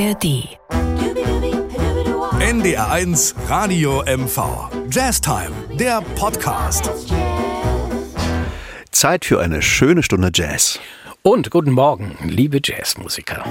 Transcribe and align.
ARD. 0.00 0.56
NDR1 2.40 3.34
Radio 3.48 4.02
MV. 4.06 4.70
Jazztime, 4.90 5.52
der 5.78 6.00
Podcast. 6.14 6.90
Zeit 8.92 9.26
für 9.26 9.40
eine 9.40 9.60
schöne 9.60 10.02
Stunde 10.02 10.30
Jazz. 10.32 10.80
Und 11.20 11.50
guten 11.50 11.72
Morgen, 11.72 12.16
liebe 12.22 12.60
Jazzmusiker. 12.64 13.44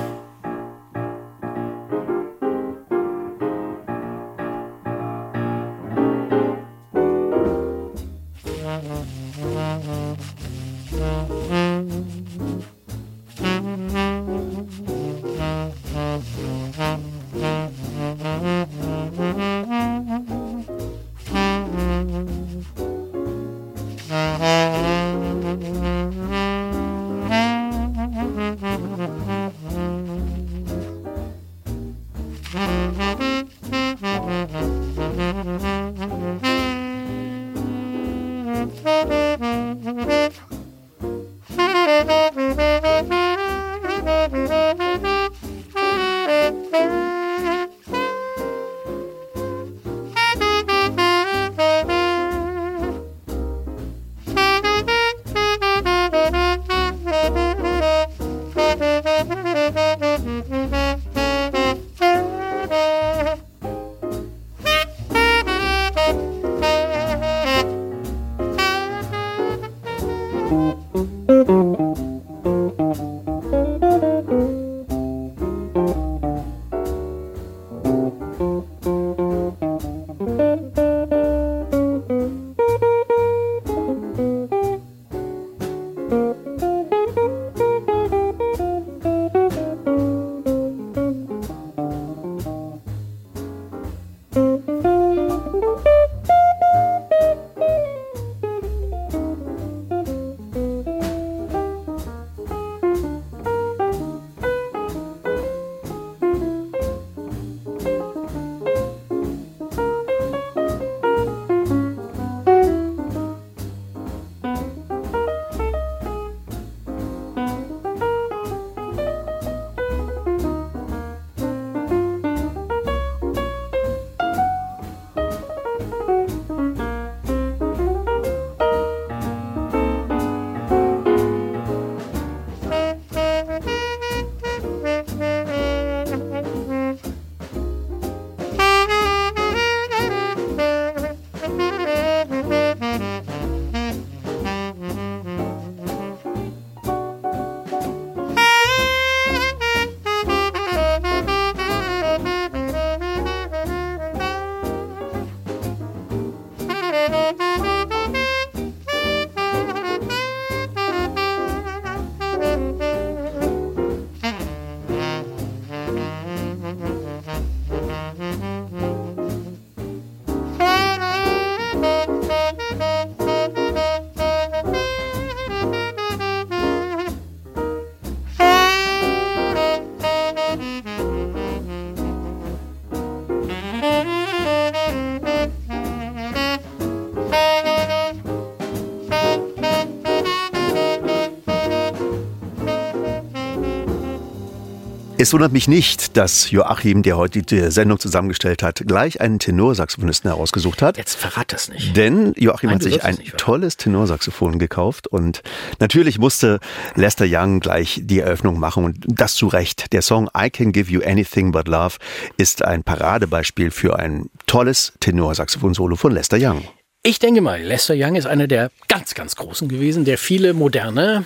Es 195.22 195.34
wundert 195.34 195.52
mich 195.52 195.68
nicht, 195.68 196.16
dass 196.16 196.50
Joachim, 196.50 197.04
der 197.04 197.18
heute 197.18 197.42
die 197.42 197.72
Sendung 197.72 198.00
zusammengestellt 198.00 198.64
hat, 198.64 198.82
gleich 198.88 199.20
einen 199.20 199.38
Tenorsaxophonisten 199.38 200.30
herausgesucht 200.30 200.82
hat. 200.82 200.96
Jetzt 200.96 201.18
verrat 201.18 201.52
das 201.52 201.68
nicht. 201.68 201.98
Denn 201.98 202.32
Joachim 202.38 202.70
Nein, 202.70 202.76
hat 202.76 202.84
sich 202.84 203.04
ein 203.04 203.18
tolles 203.36 203.76
Tenorsaxophon 203.76 204.60
gekauft 204.60 205.08
und 205.08 205.42
natürlich 205.80 206.20
musste 206.20 206.62
Lester 206.96 207.26
Young 207.28 207.60
gleich 207.60 208.00
die 208.02 208.22
Eröffnung 208.22 208.60
machen 208.60 208.86
und 208.86 209.04
das 209.08 209.36
zu 209.36 209.48
Recht. 209.48 209.92
Der 209.92 210.04
Song 210.04 210.30
I 210.38 210.50
Can 210.50 210.72
Give 210.72 210.90
You 210.90 211.02
Anything 211.06 211.52
But 211.52 211.68
Love 211.68 211.98
ist 212.38 212.64
ein 212.64 212.86
Paradebeispiel 212.86 213.72
für 213.72 214.00
ein 214.00 214.30
tolles 214.48 214.94
Tenorsaxophon-Solo 215.02 215.98
von 215.98 216.14
Lester 216.14 216.38
Young. 216.40 216.64
Ich 217.04 217.20
denke 217.20 217.42
mal, 217.42 217.62
Lester 217.62 217.94
Young 217.98 218.16
ist 218.16 218.26
einer 218.26 218.48
der 218.48 218.72
ganz, 218.88 219.16
ganz 219.16 219.36
Großen 219.36 219.68
gewesen, 219.68 220.06
der 220.06 220.18
viele 220.18 220.54
moderne 220.54 221.26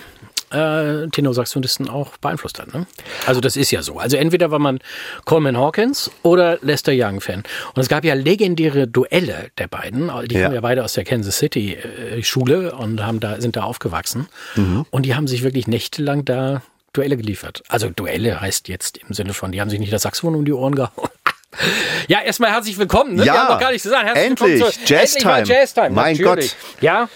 äh, 0.54 1.08
Tenorsaxophonisten 1.10 1.90
auch 1.90 2.16
beeinflusst 2.18 2.60
hat. 2.60 2.74
Ne? 2.74 2.86
Also 3.26 3.42
das 3.42 3.56
ist 3.56 3.72
ja 3.72 3.82
so. 3.82 4.00
Also 4.00 4.18
entweder 4.18 4.52
war 4.52 4.60
man 4.60 4.80
Coleman 5.26 5.58
Hawkins 5.58 6.12
oder 6.22 6.60
Lester 6.62 6.92
Young-Fan. 6.96 7.44
Und 7.74 7.82
es 7.82 7.90
gab 7.90 8.04
ja 8.06 8.14
legendäre 8.14 8.88
Duelle 8.88 9.50
der 9.58 9.68
beiden. 9.68 10.12
Die 10.30 10.36
Ja. 10.36 10.44
kommen 10.44 10.56
ja 10.56 10.62
beide 10.62 10.84
aus 10.84 10.94
der 10.94 11.04
Kansas 11.04 11.38
City 11.38 11.74
äh, 11.76 12.22
Schule 12.24 12.76
und 12.76 13.04
haben 13.06 13.20
da, 13.20 13.42
sind 13.42 13.56
da 13.56 13.64
aufgewachsen. 13.64 14.28
Mhm. 14.56 14.86
Und 14.92 15.06
die 15.06 15.16
haben 15.16 15.28
sich 15.28 15.44
wirklich 15.44 15.68
nächtelang 15.68 16.26
da 16.26 16.62
Duelle 16.94 17.18
geliefert. 17.18 17.64
Also 17.70 17.90
Duelle 17.90 18.40
heißt 18.40 18.68
jetzt 18.68 18.98
im 18.98 19.14
Sinne 19.16 19.34
von, 19.34 19.52
die 19.52 19.60
haben 19.60 19.70
sich 19.72 19.80
nicht 19.80 19.92
das 19.92 20.04
Saxophon 20.04 20.36
um 20.36 20.46
die 20.46 20.54
Ohren 20.54 20.76
gehauen. 20.76 21.10
Ja, 22.08 22.22
erstmal 22.22 22.52
herzlich 22.52 22.78
willkommen. 22.78 23.16
Ne? 23.16 23.26
Ja, 23.26 23.34
Wir 23.34 23.40
haben 23.42 23.54
noch 23.54 23.60
gar 23.60 23.72
nichts 23.72 23.84
gesagt. 23.84 24.06
Herzlich 24.06 24.26
endlich. 24.26 24.80
Jazztime. 24.90 25.44
Jazztime. 25.46 25.90
Mein 25.92 26.18
natürlich. 26.18 26.52
Gott. 26.52 26.82
Ja, 26.82 27.08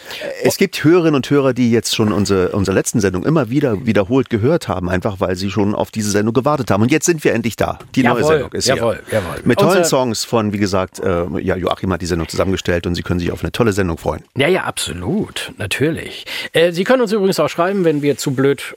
Es 0.43 0.57
gibt 0.57 0.81
Hörerinnen 0.83 1.15
und 1.15 1.29
Hörer, 1.29 1.53
die 1.53 1.71
jetzt 1.71 1.93
schon 1.95 2.13
unsere, 2.13 2.49
unsere 2.49 2.73
letzten 2.75 2.99
Sendung 3.01 3.25
immer 3.25 3.49
wieder 3.49 3.85
wiederholt 3.85 4.29
gehört 4.29 4.67
haben, 4.69 4.89
einfach 4.89 5.19
weil 5.19 5.35
sie 5.35 5.51
schon 5.51 5.75
auf 5.75 5.91
diese 5.91 6.09
Sendung 6.11 6.33
gewartet 6.33 6.71
haben. 6.71 6.81
Und 6.83 6.91
jetzt 6.91 7.05
sind 7.05 7.23
wir 7.23 7.33
endlich 7.33 7.55
da. 7.57 7.79
Die 7.95 8.03
neue 8.03 8.19
Jawohl, 8.21 8.31
Sendung 8.33 8.51
ist 8.53 8.67
jawohl, 8.67 9.01
hier. 9.09 9.19
jawohl. 9.19 9.35
Mit 9.43 9.59
tollen 9.59 9.77
Unser- 9.79 9.83
Songs 9.89 10.23
von, 10.23 10.53
wie 10.53 10.57
gesagt, 10.57 10.99
äh, 10.99 11.25
ja, 11.41 11.55
Joachim 11.57 11.91
hat 11.91 12.01
die 12.01 12.05
Sendung 12.05 12.29
zusammengestellt 12.29 12.87
und 12.87 12.95
Sie 12.95 13.03
können 13.03 13.19
sich 13.19 13.31
auf 13.31 13.41
eine 13.43 13.51
tolle 13.51 13.73
Sendung 13.73 13.97
freuen. 13.97 14.23
Ja, 14.37 14.47
ja, 14.47 14.63
absolut, 14.63 15.51
natürlich. 15.57 16.25
Äh, 16.53 16.71
Sie 16.71 16.83
können 16.85 17.01
uns 17.01 17.11
übrigens 17.11 17.39
auch 17.39 17.49
schreiben, 17.49 17.83
wenn 17.83 18.01
wir 18.01 18.17
zu 18.17 18.31
blöd 18.31 18.75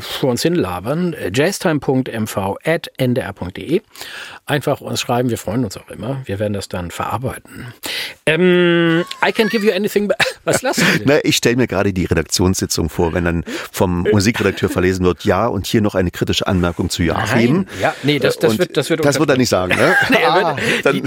vor 0.00 0.30
uns 0.30 0.42
hinlabern. 0.42 1.14
Äh, 1.14 1.30
jazztime.mv.ndr.de. 1.34 3.82
Einfach 4.46 4.80
uns 4.80 5.00
schreiben, 5.00 5.30
wir 5.30 5.38
freuen 5.38 5.64
uns 5.64 5.76
auch 5.76 5.90
immer. 5.90 6.22
Wir 6.24 6.38
werden 6.38 6.52
das 6.52 6.68
dann 6.68 6.90
verarbeiten. 6.90 7.72
Ähm, 8.26 9.04
I 9.26 9.32
can 9.32 9.48
give 9.48 9.66
you 9.66 9.72
anything 9.72 10.08
but, 10.08 10.16
Was 10.44 10.62
lassen 10.62 10.84
Sie? 10.94 11.02
Na, 11.04 11.18
ich 11.22 11.36
stelle 11.36 11.56
mir 11.56 11.66
gerade 11.66 11.92
die 11.92 12.06
Redaktionssitzung 12.06 12.88
vor, 12.88 13.12
wenn 13.12 13.24
dann 13.24 13.44
vom 13.72 14.02
Musikredakteur 14.10 14.68
verlesen 14.68 15.04
wird, 15.04 15.24
ja, 15.24 15.46
und 15.46 15.66
hier 15.66 15.80
noch 15.80 15.94
eine 15.94 16.10
kritische 16.10 16.46
Anmerkung 16.46 16.88
zu 16.90 17.02
Joachim. 17.02 17.56
Nein, 17.56 17.68
ja, 17.80 17.94
nee, 18.02 18.18
das, 18.18 18.38
das 18.38 18.58
wird, 18.58 18.76
das 18.76 18.88
wird, 18.90 19.04
das 19.04 19.18
wird 19.18 19.28
er 19.30 19.36
nicht 19.36 19.48
sagen, 19.48 19.74
ne? 19.76 19.94
Nee, 20.10 20.16
Ah, 20.24 20.56
die, 20.92 21.02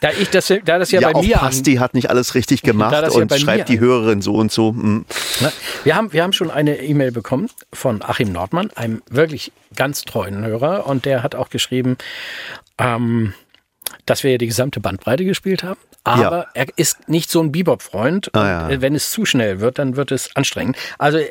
da 0.00 0.10
ich 0.10 0.30
das, 0.30 0.48
da 0.64 0.78
das 0.78 0.90
ja, 0.90 1.00
ja, 1.00 1.08
bei 1.08 1.14
auch 1.14 1.22
mir 1.22 1.36
Pasti 1.36 1.76
hat 1.76 1.94
nicht 1.94 2.10
alles 2.10 2.34
richtig 2.34 2.62
gemacht 2.68 2.92
ja 2.92 3.08
und 3.10 3.30
mir 3.30 3.38
schreibt 3.38 3.68
die 3.68 3.80
Hörerin 3.80 4.22
so 4.22 4.34
und 4.34 4.52
so. 4.52 4.70
hm. 4.70 5.04
Ne? 5.40 5.52
Wir 5.84 5.96
haben, 5.96 6.12
wir 6.12 6.22
haben 6.22 6.32
schon 6.32 6.50
eine 6.50 6.80
E-Mail 6.80 7.12
bekommen 7.12 7.48
von 7.72 8.02
Achim 8.02 8.32
Nordmann, 8.32 8.70
einem 8.74 9.02
wirklich 9.10 9.52
ganz 9.74 10.02
treuen 10.04 10.44
Hörer. 10.44 10.86
Und 10.86 11.04
der 11.04 11.22
hat 11.22 11.34
auch 11.34 11.50
geschrieben, 11.50 11.96
ähm, 12.78 13.34
dass 14.06 14.24
wir 14.24 14.32
ja 14.32 14.38
die 14.38 14.46
gesamte 14.46 14.80
Bandbreite 14.80 15.24
gespielt 15.24 15.62
haben. 15.62 15.78
Aber 16.04 16.22
Ja. 16.38 16.46
er 16.54 16.66
ist 16.76 17.08
nicht 17.08 17.30
so 17.30 17.40
ein 17.42 17.52
Bebop-Freund. 17.52 18.30
Ah, 18.34 18.48
ja. 18.48 18.70
äh, 18.70 18.80
Wenn 18.80 18.94
es 18.94 19.10
zu 19.10 19.24
schnell 19.26 19.60
wird, 19.60 19.78
dann 19.78 19.96
wird 19.96 20.10
es 20.12 20.34
anstrengend. 20.36 20.76
Also, 20.98 21.18
äh, 21.18 21.30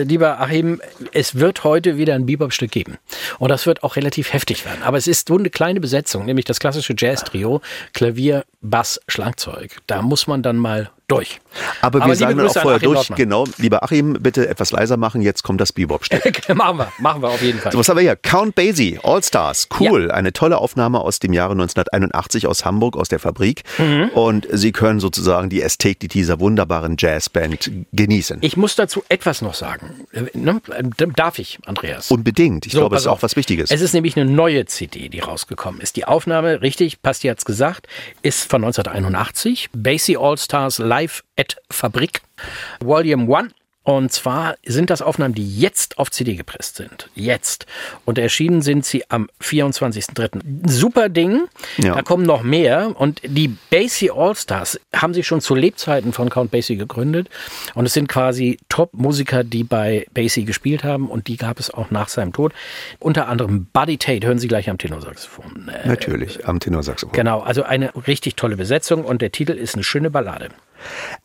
äh, 0.00 0.02
lieber 0.02 0.40
Achim, 0.40 0.80
es 1.12 1.36
wird 1.36 1.62
heute 1.62 1.96
wieder 1.98 2.14
ein 2.14 2.26
Bebop-Stück 2.26 2.70
geben. 2.70 2.98
Und 3.38 3.50
das 3.50 3.66
wird 3.66 3.82
auch 3.84 3.96
relativ 3.96 4.32
heftig 4.32 4.64
werden. 4.64 4.82
Aber 4.82 4.96
es 4.96 5.06
ist 5.06 5.28
nur 5.28 5.38
eine 5.38 5.50
kleine 5.50 5.80
Besetzung, 5.80 6.24
nämlich 6.24 6.44
das 6.46 6.58
klassische 6.58 6.94
Jazz-Trio, 6.96 7.60
Klavier, 7.92 8.44
Bass, 8.60 9.00
Schlagzeug. 9.06 9.76
Da 9.86 10.02
muss 10.02 10.26
man 10.26 10.42
dann 10.42 10.56
mal 10.56 10.90
durch. 11.08 11.40
Aber 11.80 12.04
wir 12.06 12.14
sagen 12.14 12.36
dann 12.38 12.46
auch 12.46 12.52
vorher 12.52 12.78
durch, 12.78 12.94
Nordmann. 13.08 13.16
genau, 13.16 13.44
lieber 13.56 13.82
Achim, 13.82 14.12
bitte 14.20 14.46
etwas 14.48 14.70
leiser 14.70 14.96
machen, 14.96 15.22
jetzt 15.22 15.42
kommt 15.42 15.60
das 15.60 15.72
Bebop-Stück. 15.72 16.48
machen 16.54 16.78
wir, 16.78 16.92
machen 16.98 17.22
wir 17.22 17.28
auf 17.30 17.42
jeden 17.42 17.58
Fall. 17.58 17.72
So, 17.72 17.78
was 17.78 17.88
haben 17.88 17.96
wir 17.96 18.02
hier? 18.02 18.16
Count 18.16 18.54
Basie, 18.54 19.00
All 19.02 19.22
Stars, 19.22 19.68
cool. 19.80 20.10
Eine 20.10 20.32
tolle 20.32 20.58
Aufnahme 20.58 21.00
aus 21.00 21.18
dem 21.18 21.32
Jahre 21.32 21.52
1981 21.52 22.46
aus 22.46 22.64
Hamburg, 22.64 22.96
aus 22.96 23.08
der 23.08 23.18
Fabrik. 23.18 23.62
Mhm. 23.78 24.10
Und 24.10 24.46
Sie 24.52 24.72
können 24.72 25.00
sozusagen 25.00 25.48
die 25.48 25.62
Ästhetik 25.62 26.10
dieser 26.10 26.38
wunderbaren 26.40 26.96
Jazzband 26.98 27.70
genießen. 27.92 28.38
Ich 28.42 28.56
muss 28.56 28.76
dazu 28.76 29.02
etwas 29.08 29.42
noch 29.42 29.54
sagen. 29.54 30.06
Äh, 30.12 30.26
Ne? 30.34 30.60
Darf 31.16 31.38
ich, 31.38 31.58
Andreas? 31.64 32.10
Unbedingt. 32.10 32.66
Ich 32.66 32.72
So, 32.72 32.80
glaube, 32.80 32.96
es 32.96 33.02
ist 33.02 33.06
auch 33.08 33.22
was 33.22 33.34
Wichtiges. 33.34 33.70
Es 33.70 33.80
ist 33.80 33.92
nämlich 33.94 34.16
eine 34.16 34.30
neue 34.30 34.66
CD, 34.66 35.08
die 35.08 35.20
rausgekommen 35.20 35.80
ist. 35.80 35.96
Die 35.96 36.04
Aufnahme, 36.04 36.60
richtig, 36.60 37.02
Pasti 37.02 37.28
hat's 37.28 37.44
gesagt, 37.46 37.86
ist 38.22 38.48
von 38.50 38.62
1981. 38.62 39.70
Basie 39.72 40.16
All 40.18 40.36
Stars 40.36 40.78
Live 40.78 40.97
at 41.36 41.56
Fabrik, 41.70 42.22
Volume 42.80 43.34
1. 43.36 43.52
Und 43.88 44.12
zwar 44.12 44.56
sind 44.66 44.90
das 44.90 45.00
Aufnahmen, 45.00 45.32
die 45.32 45.58
jetzt 45.60 45.96
auf 45.96 46.10
CD 46.10 46.34
gepresst 46.34 46.76
sind. 46.76 47.08
Jetzt. 47.14 47.64
Und 48.04 48.18
erschienen 48.18 48.60
sind 48.60 48.84
sie 48.84 49.10
am 49.10 49.30
24.03. 49.42 50.68
Super 50.68 51.08
Ding. 51.08 51.48
Ja. 51.78 51.94
Da 51.94 52.02
kommen 52.02 52.26
noch 52.26 52.42
mehr. 52.42 52.92
Und 53.00 53.22
die 53.24 53.48
Basie 53.70 54.10
All-Stars 54.10 54.78
haben 54.94 55.14
sich 55.14 55.26
schon 55.26 55.40
zu 55.40 55.54
Lebzeiten 55.54 56.12
von 56.12 56.28
Count 56.28 56.50
Basie 56.50 56.76
gegründet. 56.76 57.30
Und 57.74 57.86
es 57.86 57.94
sind 57.94 58.08
quasi 58.08 58.58
Top-Musiker, 58.68 59.42
die 59.42 59.64
bei 59.64 60.06
Basie 60.12 60.44
gespielt 60.44 60.84
haben. 60.84 61.08
Und 61.08 61.26
die 61.26 61.38
gab 61.38 61.58
es 61.58 61.70
auch 61.70 61.90
nach 61.90 62.10
seinem 62.10 62.34
Tod. 62.34 62.52
Unter 62.98 63.26
anderem 63.26 63.68
Buddy 63.72 63.96
Tate, 63.96 64.26
hören 64.26 64.38
Sie 64.38 64.48
gleich 64.48 64.68
am 64.68 64.76
Tenorsaxophon. 64.76 65.70
Natürlich, 65.86 66.46
am 66.46 66.60
Tenorsaxophon. 66.60 67.14
Genau, 67.14 67.40
also 67.40 67.62
eine 67.62 67.90
richtig 68.06 68.36
tolle 68.36 68.58
Besetzung. 68.58 69.06
Und 69.06 69.22
der 69.22 69.32
Titel 69.32 69.52
ist 69.52 69.76
eine 69.76 69.82
schöne 69.84 70.10
Ballade. 70.10 70.50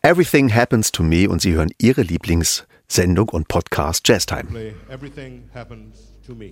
Everything 0.01 0.53
Happens 0.53 0.91
to 0.91 1.03
Me 1.03 1.29
und 1.29 1.41
Sie 1.41 1.53
hören 1.53 1.71
Ihre 1.79 2.01
Lieblingssendung 2.01 3.29
und 3.29 3.47
Podcast 3.47 4.07
Jazz 4.07 4.25
Time. 4.25 4.43
play 4.45 4.73
Everything 4.89 5.49
Happens 5.53 6.13
to 6.25 6.35
Me. 6.35 6.51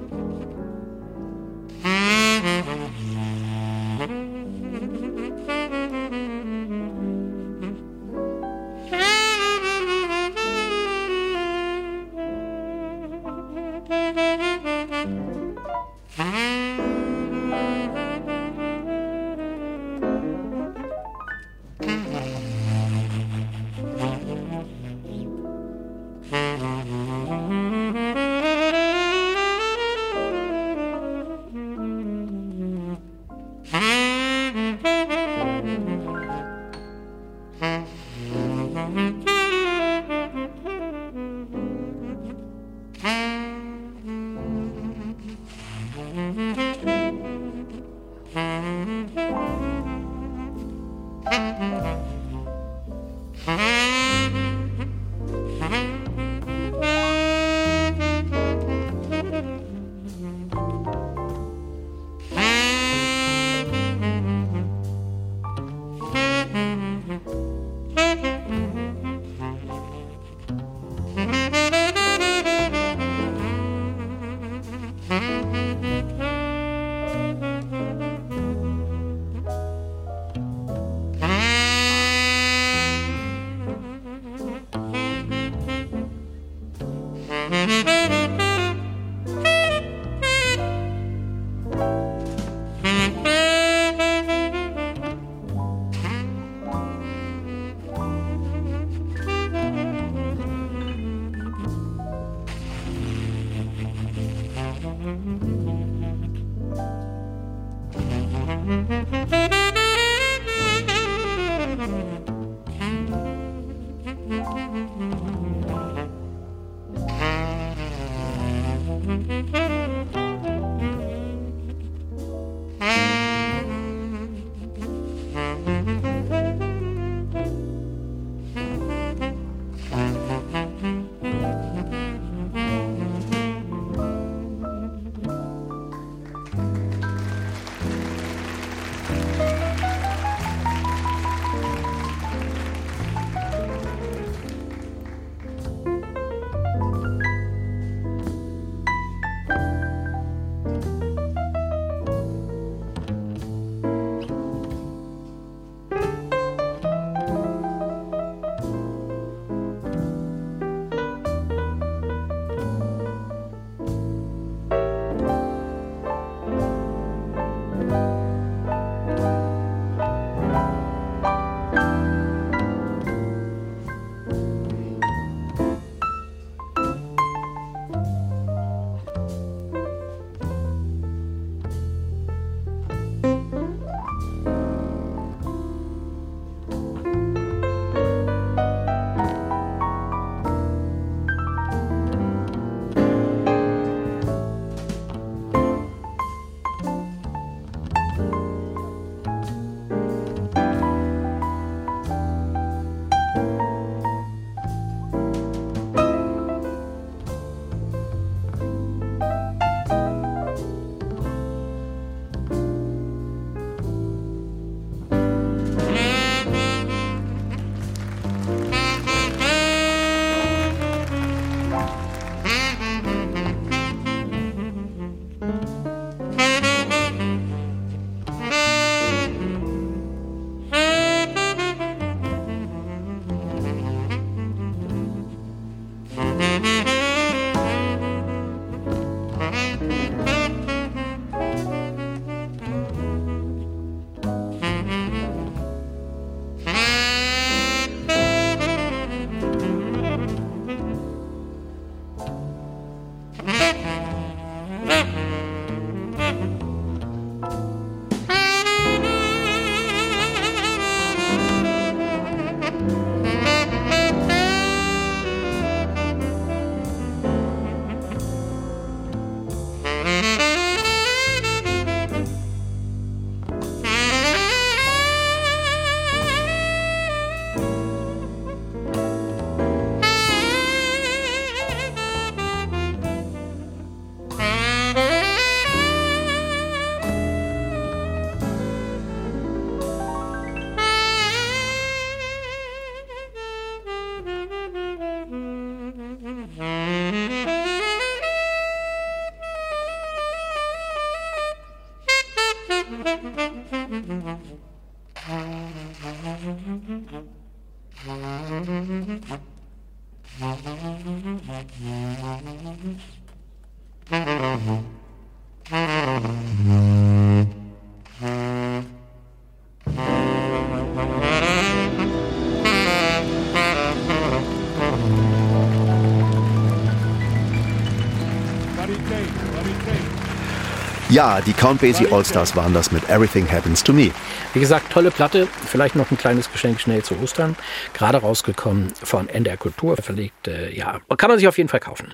Ja, 331.11 331.41
die 331.41 331.51
Count 331.51 331.81
Basie 331.81 332.07
All-Stars 332.09 332.55
waren 332.55 332.73
das 332.73 332.93
mit 332.93 333.09
Everything 333.09 333.45
Happens 333.51 333.83
to 333.83 333.91
Me. 333.91 334.11
Wie 334.53 334.61
gesagt, 334.61 334.93
tolle 334.93 335.11
Platte. 335.11 335.45
Vielleicht 335.67 335.97
noch 335.97 336.09
ein 336.09 336.17
kleines 336.17 336.49
Geschenk 336.49 336.79
schnell 336.79 337.03
zu 337.03 337.19
Ostern. 337.21 337.57
Gerade 337.93 338.19
rausgekommen 338.19 338.93
von 339.03 339.27
NDR 339.27 339.57
Kultur 339.57 339.97
verlegt. 339.97 340.47
Äh, 340.47 340.73
ja, 340.73 341.01
kann 341.17 341.29
man 341.29 341.37
sich 341.37 341.49
auf 341.49 341.57
jeden 341.57 341.67
Fall 341.67 341.81
kaufen. 341.81 342.13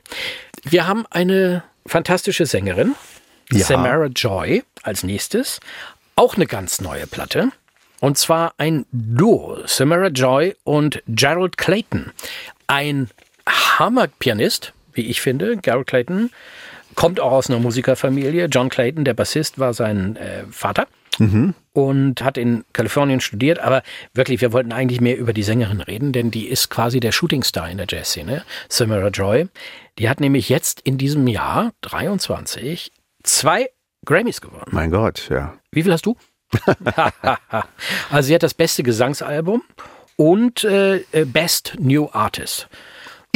Wir 0.63 0.87
haben 0.87 1.05
eine 1.11 1.63
fantastische 1.85 2.47
Sängerin, 2.47 2.95
Ja. 3.51 3.65
Samara 3.65 4.07
Joy, 4.07 4.63
als 4.81 5.03
nächstes. 5.03 5.59
Auch 6.15 6.35
eine 6.35 6.47
ganz 6.47 6.81
neue 6.81 7.05
Platte. 7.05 7.49
Und 7.99 8.17
zwar 8.17 8.55
ein 8.57 8.87
Duo, 8.91 9.59
Samara 9.67 10.07
Joy 10.07 10.55
und 10.63 11.03
Gerald 11.07 11.57
Clayton. 11.59 12.11
Ein 12.65 13.09
Hammerpianist, 13.47 14.73
wie 14.93 15.01
ich 15.05 15.21
finde. 15.21 15.57
Gerald 15.57 15.85
Clayton 15.85 16.31
kommt 16.97 17.21
auch 17.21 17.31
aus 17.31 17.49
einer 17.49 17.59
Musikerfamilie. 17.59 18.47
John 18.47 18.67
Clayton, 18.67 19.05
der 19.05 19.13
Bassist, 19.13 19.59
war 19.59 19.73
sein 19.73 20.17
äh, 20.17 20.43
Vater 20.51 20.87
und 21.73 22.23
hat 22.23 22.37
in 22.37 22.65
Kalifornien 22.73 23.21
studiert. 23.21 23.59
Aber 23.59 23.83
wirklich, 24.13 24.41
wir 24.41 24.51
wollten 24.51 24.73
eigentlich 24.73 24.99
mehr 24.99 25.17
über 25.17 25.31
die 25.31 25.43
Sängerin 25.43 25.79
reden, 25.79 26.11
denn 26.11 26.31
die 26.31 26.47
ist 26.47 26.69
quasi 26.69 26.99
der 26.99 27.11
Shootingstar 27.11 27.69
in 27.69 27.77
der 27.77 27.85
Jazzszene, 27.87 28.43
Samara 28.67 29.09
Joy. 29.09 29.47
Die 29.99 30.09
hat 30.09 30.19
nämlich 30.19 30.49
jetzt 30.49 30.81
in 30.81 30.97
diesem 30.97 31.27
Jahr 31.27 31.71
23 31.81 32.91
zwei 33.23 33.69
Grammys 34.03 34.41
gewonnen. 34.41 34.65
Mein 34.71 34.91
Gott, 34.91 35.29
ja. 35.29 35.53
Wie 35.71 35.83
viel 35.83 35.93
hast 35.93 36.05
du? 36.05 36.17
also 38.09 38.27
sie 38.27 38.33
hat 38.33 38.43
das 38.43 38.53
beste 38.53 38.81
Gesangsalbum 38.81 39.61
und 40.15 40.63
äh, 40.63 40.97
äh, 41.11 41.25
Best 41.25 41.75
New 41.79 42.09
Artist. 42.11 42.69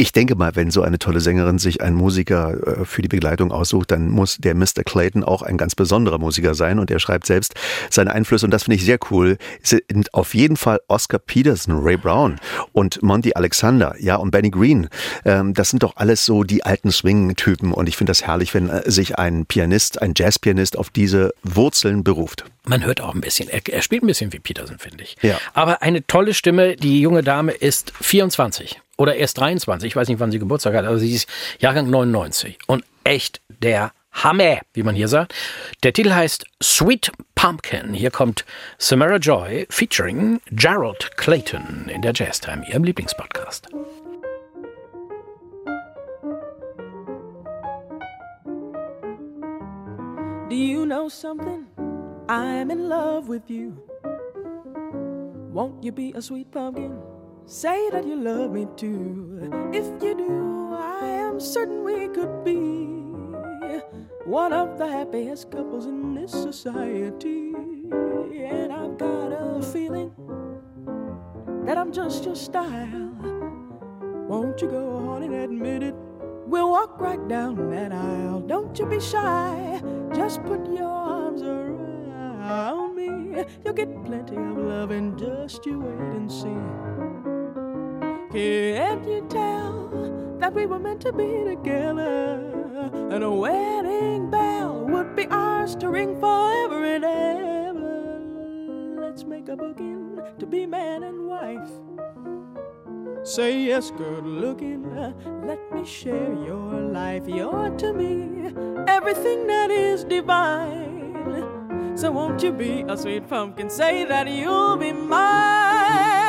Ich 0.02 0.10
denke 0.10 0.34
mal, 0.34 0.56
wenn 0.56 0.72
so 0.72 0.82
eine 0.82 0.98
tolle 0.98 1.20
Sängerin 1.20 1.60
sich 1.60 1.80
einen 1.80 1.94
Musiker 1.94 2.80
äh, 2.80 2.84
für 2.84 3.02
die 3.02 3.08
Begleitung 3.08 3.52
aussucht, 3.52 3.92
dann 3.92 4.08
muss 4.08 4.36
der 4.36 4.56
Mr. 4.56 4.82
Clayton 4.84 5.22
auch 5.22 5.42
ein 5.42 5.56
ganz 5.56 5.76
besonderer 5.76 6.18
Musiker 6.18 6.56
sein 6.56 6.80
und 6.80 6.90
er 6.90 6.98
schreibt 6.98 7.24
selbst 7.24 7.54
seine 7.88 8.12
Einflüsse 8.12 8.44
und 8.44 8.50
das 8.50 8.64
finde 8.64 8.78
ich 8.78 8.84
sehr 8.84 8.98
cool. 9.12 9.38
Sind 9.62 10.12
auf 10.12 10.34
jeden 10.34 10.56
Fall 10.56 10.80
Oscar 10.88 11.20
Peterson, 11.20 11.78
Ray 11.84 11.96
Brown 11.96 12.40
und 12.72 13.00
Monty 13.00 13.34
Alexander, 13.34 13.94
ja 14.00 14.16
und 14.16 14.32
Benny 14.32 14.50
Green. 14.50 14.88
Ähm, 15.24 15.54
das 15.54 15.70
sind 15.70 15.84
doch 15.84 15.94
alles 15.94 16.26
so 16.26 16.42
die 16.42 16.64
alten 16.64 16.90
Swing-Typen 16.90 17.72
und 17.72 17.88
ich 17.88 17.96
finde 17.96 18.10
das 18.10 18.26
herrlich, 18.26 18.54
wenn 18.54 18.70
äh, 18.70 18.90
sich 18.90 19.20
ein 19.20 19.46
Pianist, 19.46 20.02
ein 20.02 20.14
Jazzpianist 20.16 20.76
auf 20.76 20.90
diese 20.90 21.32
Wurzeln 21.44 22.02
beruft. 22.02 22.44
Man 22.66 22.84
hört 22.84 23.00
auch 23.00 23.14
ein 23.14 23.20
bisschen. 23.20 23.48
Er, 23.48 23.60
er 23.68 23.82
spielt 23.82 24.02
ein 24.02 24.08
bisschen 24.08 24.32
wie 24.32 24.40
Peterson, 24.40 24.80
finde 24.80 25.04
ich. 25.04 25.16
Ja. 25.22 25.38
Aber 25.54 25.80
eine 25.82 26.04
tolle 26.04 26.34
Stimme. 26.34 26.74
Die 26.74 27.00
junge 27.00 27.22
Dame 27.22 27.52
ist 27.52 27.92
24 28.00 28.80
oder 29.02 29.16
erst 29.16 29.38
23. 29.38 29.88
Ich 29.88 29.96
weiß 29.96 30.06
nicht, 30.06 30.20
wann 30.20 30.30
sie 30.30 30.38
Geburtstag 30.38 30.76
hat, 30.76 30.84
aber 30.84 30.98
sie 30.98 31.12
ist 31.12 31.28
Jahrgang 31.58 31.90
99. 31.90 32.56
Und 32.68 32.84
echt 33.02 33.40
der 33.48 33.92
Hammer, 34.12 34.60
wie 34.74 34.84
man 34.84 34.94
hier 34.94 35.08
sagt. 35.08 35.34
Der 35.82 35.92
Titel 35.92 36.12
heißt 36.12 36.44
Sweet 36.62 37.10
Pumpkin. 37.34 37.94
Hier 37.94 38.12
kommt 38.12 38.44
Samara 38.78 39.16
Joy 39.16 39.66
featuring 39.70 40.40
Gerald 40.52 41.16
Clayton 41.16 41.88
in 41.92 42.02
der 42.02 42.12
Jazztime, 42.14 42.64
ihrem 42.68 42.84
Lieblingspodcast. 42.84 43.68
Do 50.48 50.56
you 50.56 50.84
know 50.84 51.08
something? 51.08 51.66
I'm 52.28 52.70
in 52.70 52.88
love 52.88 53.28
with 53.28 53.48
you. 53.48 53.72
Won't 55.52 55.82
you 55.82 55.90
be 55.90 56.12
a 56.14 56.22
sweet 56.22 56.52
pumpkin? 56.52 57.11
Say 57.44 57.90
that 57.90 58.06
you 58.06 58.16
love 58.16 58.52
me 58.52 58.66
too. 58.76 59.50
If 59.72 59.84
you 60.02 60.14
do, 60.16 60.74
I 60.74 61.06
am 61.06 61.38
certain 61.40 61.84
we 61.84 62.08
could 62.08 62.44
be 62.44 62.86
one 64.24 64.52
of 64.52 64.78
the 64.78 64.86
happiest 64.86 65.50
couples 65.50 65.86
in 65.86 66.14
this 66.14 66.30
society. 66.30 67.52
And 67.52 68.72
I've 68.72 68.96
got 68.96 69.32
a 69.32 69.62
feeling 69.62 70.12
that 71.66 71.76
I'm 71.76 71.92
just 71.92 72.24
your 72.24 72.36
style. 72.36 73.12
Won't 74.28 74.62
you 74.62 74.68
go 74.68 74.96
on 75.10 75.22
and 75.24 75.34
admit 75.34 75.82
it? 75.82 75.94
We'll 76.46 76.70
walk 76.70 77.00
right 77.00 77.28
down 77.28 77.70
that 77.70 77.92
aisle. 77.92 78.40
Don't 78.40 78.78
you 78.78 78.86
be 78.86 79.00
shy. 79.00 79.82
Just 80.14 80.42
put 80.44 80.64
your 80.72 80.88
arms 80.88 81.42
around 81.42 82.96
me. 82.96 83.44
You'll 83.64 83.74
get 83.74 84.04
plenty 84.04 84.36
of 84.36 84.56
love 84.56 84.90
and 84.90 85.18
just 85.18 85.66
you 85.66 85.80
wait 85.80 85.98
and 86.16 86.30
see. 86.30 87.31
Can't 88.32 89.06
you 89.06 89.26
tell 89.28 90.38
that 90.40 90.54
we 90.54 90.64
were 90.64 90.78
meant 90.78 91.02
to 91.02 91.12
be 91.12 91.44
together? 91.44 92.40
And 93.10 93.22
a 93.22 93.30
wedding 93.30 94.30
bell 94.30 94.86
would 94.86 95.14
be 95.14 95.26
ours 95.26 95.76
to 95.76 95.90
ring 95.90 96.18
forever 96.18 96.82
and 96.82 97.04
ever. 97.04 99.04
Let's 99.04 99.24
make 99.24 99.48
a 99.48 99.56
booking 99.56 100.18
to 100.38 100.46
be 100.46 100.64
man 100.64 101.02
and 101.02 101.26
wife. 101.26 101.68
Say 103.22 103.64
yes, 103.64 103.90
good 103.90 104.24
looking. 104.24 104.96
Let 105.46 105.60
me 105.70 105.84
share 105.84 106.32
your 106.32 106.72
life. 106.72 107.28
You're 107.28 107.68
to 107.68 107.92
me 107.92 108.54
everything 108.88 109.46
that 109.48 109.70
is 109.70 110.04
divine. 110.04 111.98
So 111.98 112.10
won't 112.10 112.42
you 112.42 112.52
be 112.52 112.82
a 112.88 112.96
sweet 112.96 113.28
pumpkin? 113.28 113.68
Say 113.68 114.06
that 114.06 114.26
you'll 114.26 114.78
be 114.78 114.92
mine. 114.92 116.21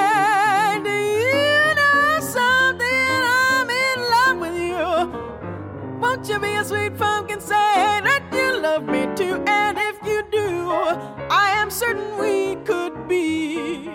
Won't 6.14 6.30
you 6.30 6.38
be 6.38 6.54
a 6.54 6.64
sweet 6.64 6.96
pumpkin? 6.96 7.42
Say 7.42 7.56
that 7.56 8.22
you 8.32 8.60
love 8.60 8.84
me 8.84 9.08
too. 9.16 9.44
And 9.48 9.80
if 9.80 9.98
you 10.06 10.22
do, 10.32 10.70
I 10.70 11.50
am 11.56 11.72
certain 11.72 12.20
we 12.20 12.56
could 12.58 13.08
be 13.08 13.88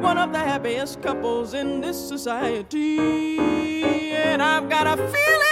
one 0.00 0.16
of 0.16 0.32
the 0.32 0.38
happiest 0.38 1.02
couples 1.02 1.52
in 1.52 1.82
this 1.82 1.98
society. 2.08 3.38
And 4.14 4.42
I've 4.42 4.70
got 4.70 4.86
a 4.86 4.96
feeling 4.96 5.43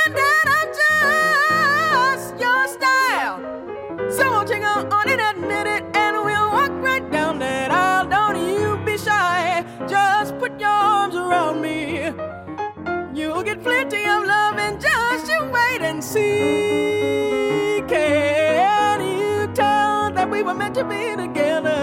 see. 16.13 17.83
Can 17.89 19.01
you 19.01 19.47
tell 19.55 20.13
that 20.13 20.29
we 20.31 20.43
were 20.43 20.55
meant 20.55 20.75
to 20.75 20.85
be 20.85 21.17
together? 21.17 21.81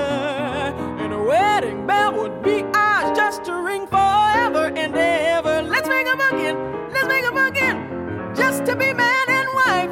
And 1.01 1.11
a 1.13 1.21
wedding 1.21 1.87
bell 1.87 2.13
would 2.13 2.43
be 2.43 2.63
ours 2.73 3.17
just 3.17 3.43
to 3.45 3.53
ring 3.55 3.87
forever 3.87 4.71
and 4.75 4.95
ever. 4.95 5.63
Let's 5.63 5.89
make 5.89 6.07
a 6.07 6.15
booking, 6.15 6.57
let's 6.93 7.07
make 7.07 7.25
a 7.25 7.31
booking, 7.31 7.77
just 8.35 8.65
to 8.65 8.75
be 8.75 8.93
man 8.93 9.25
and 9.37 9.49
wife. 9.61 9.91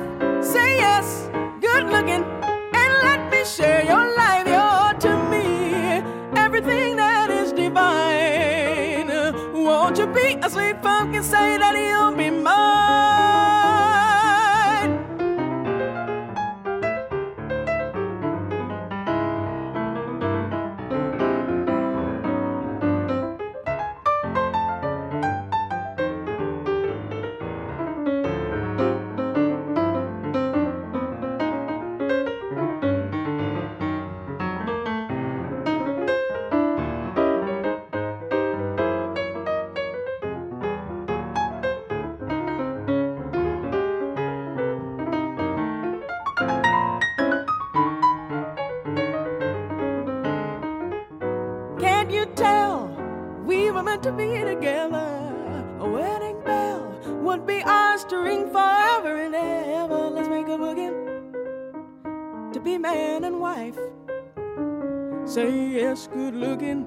Say 0.54 0.78
yes, 0.78 1.30
good 1.60 1.86
looking, 1.96 2.24
and 2.82 2.92
let 3.08 3.32
me 3.32 3.44
share 3.44 3.84
your 3.86 4.06
life. 4.22 4.46
You're 4.56 4.94
to 5.06 5.12
me 5.32 6.04
everything 6.38 6.96
that 6.98 7.32
is 7.32 7.52
divine. 7.54 9.08
Won't 9.54 9.98
you 9.98 10.08
be 10.08 10.38
a 10.46 10.50
sweet 10.50 10.82
pumpkin? 10.82 11.24
Say 11.24 11.58
that 11.58 11.76
be 57.48 57.64
ours 57.64 58.04
to 58.04 58.18
ring 58.18 58.50
forever 58.52 59.16
and 59.16 59.34
ever. 59.34 60.10
Let's 60.10 60.28
make 60.28 60.48
a 60.48 60.58
boogie 60.58 60.92
to 62.52 62.60
be 62.60 62.78
man 62.78 63.24
and 63.24 63.40
wife. 63.40 63.78
Say 65.26 65.70
yes, 65.70 66.08
good 66.08 66.36
looking. 66.36 66.86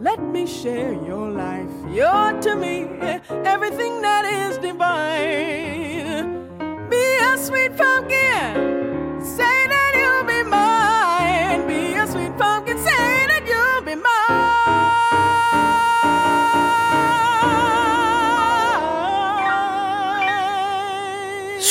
Let 0.00 0.20
me 0.22 0.46
share 0.46 0.92
your 0.92 1.30
life. 1.30 1.70
You're 1.90 2.38
to 2.42 2.54
me 2.54 2.84
everything 3.44 4.02
that 4.02 4.26
is 4.26 4.58
divine. 4.58 6.48
Be 6.90 7.16
a 7.22 7.38
sweet 7.38 7.74
pumpkin. 7.74 8.73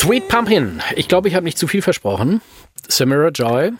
Sweet 0.04 0.28
Pumpkin. 0.28 0.82
Ich 0.98 1.08
glaube, 1.08 1.30
ich 1.30 1.36
habe 1.36 1.46
nicht 1.46 1.58
zu 1.58 1.66
viel 1.66 1.82
versprochen. 1.82 2.42
Samira 2.90 3.30
Joy. 3.30 3.72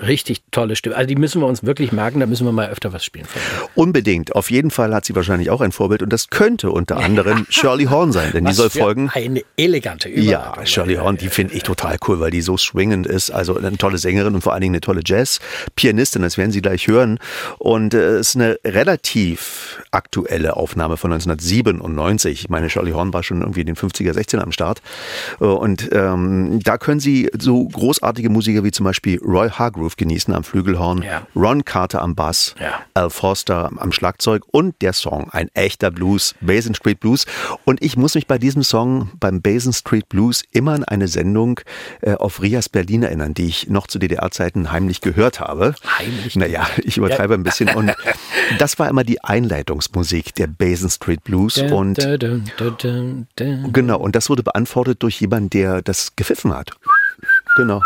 Richtig 0.00 0.42
tolle 0.50 0.76
Stimme. 0.76 0.96
Also 0.96 1.06
die 1.08 1.16
müssen 1.16 1.40
wir 1.40 1.46
uns 1.46 1.64
wirklich 1.64 1.92
merken, 1.92 2.20
da 2.20 2.26
müssen 2.26 2.46
wir 2.46 2.52
mal 2.52 2.68
öfter 2.68 2.92
was 2.92 3.04
spielen. 3.04 3.26
Unbedingt. 3.74 4.34
Auf 4.34 4.50
jeden 4.50 4.70
Fall 4.70 4.94
hat 4.94 5.04
sie 5.04 5.14
wahrscheinlich 5.16 5.50
auch 5.50 5.60
ein 5.60 5.72
Vorbild 5.72 6.02
und 6.02 6.12
das 6.12 6.28
könnte 6.30 6.70
unter 6.70 6.98
anderem 6.98 7.46
Shirley 7.48 7.84
Horn 7.86 8.12
sein, 8.12 8.30
denn 8.32 8.44
die 8.44 8.50
Was 8.50 8.56
soll 8.56 8.70
für 8.70 8.78
folgen. 8.78 9.10
Eine 9.12 9.42
elegante 9.56 10.08
Ja, 10.08 10.40
Überleitung. 10.40 10.66
Shirley 10.66 10.94
Horn, 10.96 11.16
die 11.16 11.28
finde 11.28 11.54
ich 11.54 11.62
total 11.62 11.96
cool, 12.06 12.20
weil 12.20 12.30
die 12.30 12.40
so 12.42 12.56
swingend 12.56 13.06
ist. 13.06 13.30
Also 13.30 13.56
eine 13.56 13.76
tolle 13.76 13.98
Sängerin 13.98 14.34
und 14.34 14.40
vor 14.42 14.52
allen 14.52 14.60
Dingen 14.62 14.74
eine 14.74 14.80
tolle 14.80 15.00
Jazz-Pianistin, 15.04 16.22
das 16.22 16.38
werden 16.38 16.52
Sie 16.52 16.62
gleich 16.62 16.86
hören. 16.86 17.18
Und 17.58 17.94
äh, 17.94 18.16
es 18.18 18.30
ist 18.30 18.36
eine 18.36 18.58
relativ 18.64 19.82
aktuelle 19.90 20.56
Aufnahme 20.56 20.96
von 20.96 21.12
1997. 21.12 22.40
Ich 22.42 22.48
meine, 22.48 22.70
Shirley 22.70 22.92
Horn 22.92 23.12
war 23.12 23.22
schon 23.22 23.40
irgendwie 23.40 23.60
in 23.60 23.66
den 23.66 23.76
50er, 23.76 24.12
60er 24.12 24.40
am 24.40 24.52
Start. 24.52 24.80
Äh, 25.40 25.44
Und 25.44 25.88
ähm, 25.92 26.60
da 26.62 26.78
können 26.78 27.00
Sie 27.00 27.30
so 27.38 27.66
großartige 27.68 28.28
Musiker 28.30 28.64
wie 28.64 28.70
zum 28.70 28.84
Beispiel 28.84 29.18
Roy 29.24 29.48
Hargrove 29.50 29.87
genießen 29.96 30.34
am 30.34 30.44
Flügelhorn, 30.44 31.02
Ja. 31.02 31.26
Ron 31.34 31.64
Carter 31.64 32.02
am 32.02 32.14
Bass, 32.14 32.54
Ja. 32.60 32.80
Al 32.94 33.10
Forster 33.10 33.70
am 33.76 33.92
Schlagzeug 33.92 34.42
und 34.50 34.80
der 34.82 34.92
Song, 34.92 35.30
ein 35.30 35.48
echter 35.54 35.90
Blues, 35.90 36.34
Basin 36.40 36.74
Street 36.74 37.00
Blues. 37.00 37.26
Und 37.64 37.82
ich 37.82 37.96
muss 37.96 38.14
mich 38.14 38.26
bei 38.26 38.38
diesem 38.38 38.62
Song, 38.62 39.10
beim 39.20 39.40
Basin 39.42 39.72
Street 39.72 40.08
Blues, 40.08 40.42
immer 40.52 40.72
an 40.74 40.84
eine 40.84 41.08
Sendung 41.08 41.60
äh, 42.02 42.14
auf 42.14 42.42
Rias 42.42 42.68
Berlin 42.68 43.02
erinnern, 43.02 43.34
die 43.34 43.46
ich 43.46 43.68
noch 43.68 43.86
zu 43.86 43.98
DDR-Zeiten 43.98 44.72
heimlich 44.72 45.00
gehört 45.00 45.40
habe. 45.40 45.74
Heimlich 45.98 46.36
Naja, 46.36 46.66
ich 46.82 46.96
übertreibe 46.96 47.34
ein 47.34 47.42
bisschen. 47.42 47.68
Und 47.70 47.92
das 48.58 48.78
war 48.78 48.88
immer 48.88 49.04
die 49.04 49.22
Einleitungsmusik 49.24 50.34
der 50.34 50.46
Basin 50.46 50.90
Street 50.90 51.24
Blues. 51.24 51.54
Dun, 51.54 51.72
Und 51.72 51.98
dun, 52.04 53.26
dun. 53.36 53.72
Genau, 53.72 53.98
und 53.98 54.14
das 54.16 54.28
wurde 54.30 54.42
beantwortet 54.42 55.02
durch 55.02 55.20
jemanden, 55.20 55.50
der 55.50 55.82
das 55.82 56.14
gepfiffen 56.16 56.54
hat. 56.54 56.70
Genau. 57.56 57.82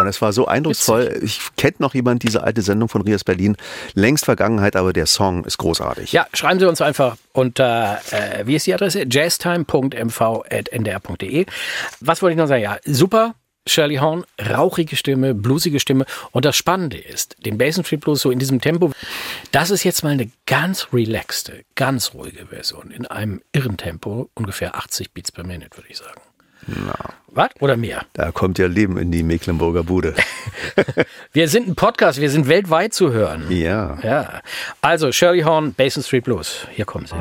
Und 0.00 0.08
es 0.08 0.22
war 0.22 0.32
so 0.32 0.46
eindrucksvoll. 0.46 1.20
Ich 1.22 1.40
kennt 1.56 1.80
noch 1.80 1.94
jemand 1.94 2.22
diese 2.22 2.42
alte 2.42 2.62
Sendung 2.62 2.88
von 2.88 3.02
Rias 3.02 3.24
Berlin. 3.24 3.56
Längst 3.94 4.24
Vergangenheit, 4.24 4.76
aber 4.76 4.92
der 4.92 5.06
Song 5.06 5.44
ist 5.44 5.58
großartig. 5.58 6.12
Ja, 6.12 6.28
schreiben 6.32 6.60
Sie 6.60 6.66
uns 6.66 6.80
einfach 6.80 7.16
unter, 7.32 8.00
äh, 8.10 8.46
wie 8.46 8.54
ist 8.56 8.66
die 8.66 8.74
Adresse? 8.74 9.04
jazztime.mv.ndr.de. 9.08 11.46
Was 12.00 12.22
wollte 12.22 12.32
ich 12.32 12.38
noch 12.38 12.48
sagen? 12.48 12.62
Ja, 12.62 12.78
super. 12.84 13.34
Shirley 13.68 13.96
Horn, 13.96 14.24
rauchige 14.40 14.96
Stimme, 14.96 15.34
bluesige 15.34 15.78
Stimme. 15.78 16.06
Und 16.32 16.44
das 16.44 16.56
Spannende 16.56 16.98
ist, 16.98 17.36
den 17.44 17.58
Basin 17.58 17.84
Street 17.84 18.00
Blues 18.00 18.22
so 18.22 18.30
in 18.30 18.38
diesem 18.38 18.60
Tempo, 18.60 18.92
das 19.52 19.70
ist 19.70 19.84
jetzt 19.84 20.02
mal 20.02 20.10
eine 20.10 20.30
ganz 20.46 20.88
relaxte, 20.92 21.64
ganz 21.74 22.14
ruhige 22.14 22.46
Version 22.46 22.90
in 22.90 23.06
einem 23.06 23.42
irren 23.52 23.76
Tempo, 23.76 24.30
ungefähr 24.34 24.76
80 24.76 25.12
Beats 25.12 25.30
per 25.30 25.44
Minute, 25.44 25.76
würde 25.76 25.88
ich 25.90 25.98
sagen. 25.98 26.20
Was? 27.28 27.50
Oder 27.60 27.76
mehr? 27.76 28.02
Da 28.12 28.32
kommt 28.32 28.58
ja 28.58 28.66
Leben 28.66 28.98
in 28.98 29.10
die 29.10 29.22
Mecklenburger 29.22 29.84
Bude. 29.84 30.14
Wir 31.32 31.48
sind 31.48 31.68
ein 31.68 31.74
Podcast, 31.74 32.20
wir 32.20 32.30
sind 32.30 32.48
weltweit 32.48 32.92
zu 32.94 33.12
hören. 33.12 33.46
Ja. 33.50 33.98
Ja. 34.02 34.40
Also, 34.80 35.12
Shirley 35.12 35.42
Horn, 35.42 35.72
Basin 35.74 36.02
Street 36.02 36.24
Blues. 36.24 36.66
Hier 36.72 36.84
kommen 36.84 37.06
sie. 37.06 37.14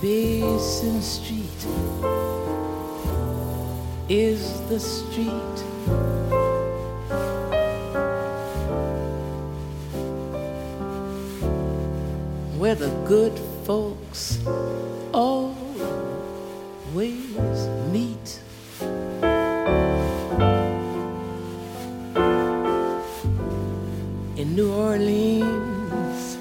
Basin 0.00 1.02
Street 1.02 1.46
is 4.08 4.60
the 4.68 4.78
street 4.78 5.32
where 12.58 12.74
the 12.74 12.90
good 13.06 13.32
folks 14.16 14.38
always 15.12 15.58
meet. 17.92 18.40
In 24.36 24.54
New 24.54 24.72
Orleans, 24.72 26.38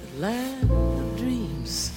the 0.00 0.20
land 0.20 0.70
of 0.70 1.16
dreams. 1.18 1.92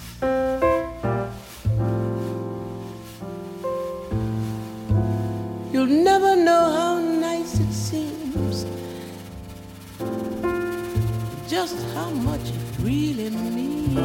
You'll 5.71 5.85
never 5.87 6.35
know 6.35 6.71
how 6.77 6.99
nice 6.99 7.59
it 7.59 7.71
seems, 7.71 8.65
just 11.49 11.77
how 11.93 12.09
much 12.09 12.51
really 12.83 13.29
means. 13.29 14.03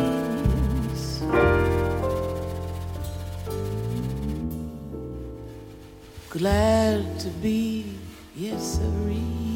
Glad 6.31 7.19
to 7.21 7.29
be, 7.43 7.85
yes, 8.37 8.79
sirree. 8.79 9.49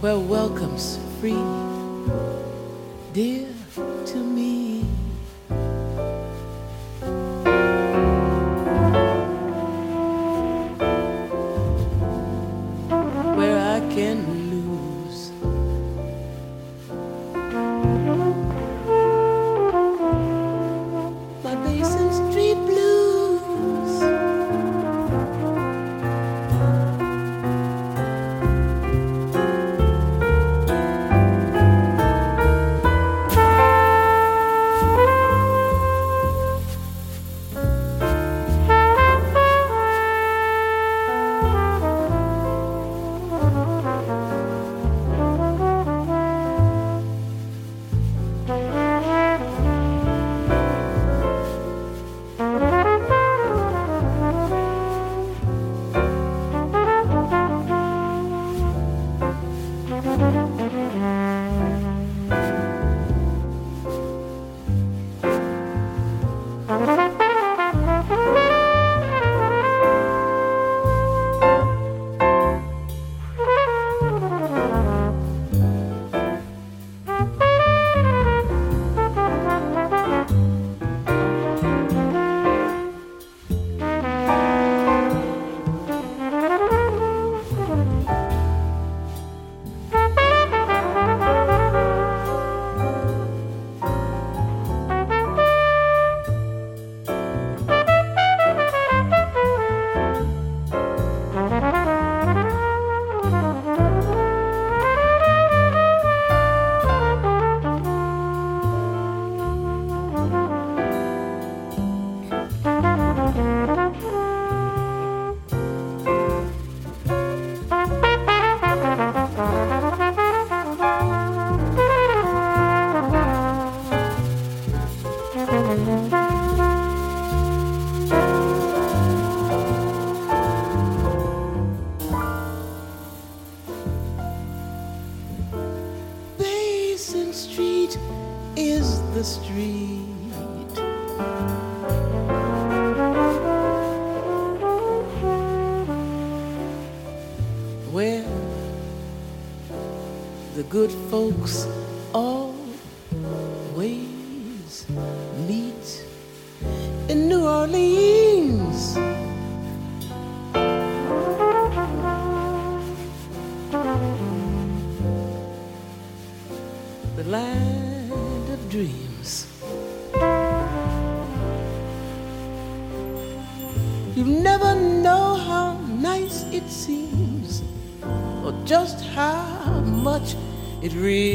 where 0.00 0.18
welcome's 0.18 0.98
free, 1.20 1.44
dear 3.12 3.48
to 4.06 4.16
me. 4.16 4.67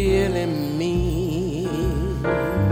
really 0.03 0.45
me. 0.45 2.62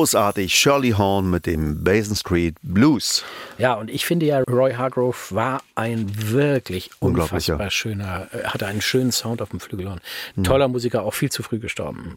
Großartig, 0.00 0.54
Shirley 0.54 0.92
Horn 0.92 1.28
mit 1.28 1.44
dem 1.44 1.84
Basin 1.84 2.16
Street 2.16 2.54
Blues. 2.62 3.22
Ja, 3.58 3.74
und 3.74 3.90
ich 3.90 4.06
finde 4.06 4.24
ja, 4.24 4.40
Roy 4.48 4.72
Hargrove 4.72 5.14
war 5.28 5.60
ein 5.74 6.10
wirklich 6.32 6.90
unfassbar 7.00 7.60
ja. 7.60 7.70
schöner, 7.70 8.26
äh, 8.32 8.44
hatte 8.44 8.66
einen 8.66 8.80
schönen 8.80 9.12
Sound 9.12 9.42
auf 9.42 9.50
dem 9.50 9.60
Flügelhorn. 9.60 10.00
Toller 10.42 10.68
Musiker, 10.68 11.02
auch 11.02 11.12
viel 11.12 11.30
zu 11.30 11.42
früh 11.42 11.58
gestorben. 11.58 12.16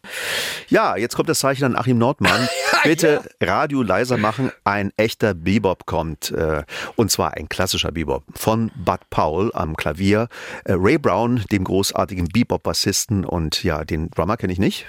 Ja, 0.69 0.95
jetzt 0.95 1.17
kommt 1.17 1.27
das 1.27 1.39
Zeichen 1.39 1.65
an 1.65 1.75
Achim 1.75 1.97
Nordmann. 1.97 2.47
Bitte 2.85 3.21
Radio 3.41 3.81
leiser 3.81 4.15
machen. 4.15 4.53
Ein 4.63 4.93
echter 4.95 5.33
Bebop 5.33 5.85
kommt. 5.85 6.31
äh, 6.31 6.63
Und 6.95 7.11
zwar 7.11 7.33
ein 7.33 7.49
klassischer 7.49 7.91
Bebop. 7.91 8.23
Von 8.33 8.71
Bud 8.77 9.01
Powell 9.09 9.51
am 9.53 9.75
Klavier. 9.75 10.29
äh, 10.63 10.71
Ray 10.77 10.97
Brown, 10.97 11.43
dem 11.51 11.65
großartigen 11.65 12.29
Bebop-Bassisten. 12.29 13.25
Und 13.25 13.61
ja, 13.65 13.83
den 13.83 14.09
Drummer 14.09 14.37
kenne 14.37 14.53
ich 14.53 14.59
nicht. 14.59 14.85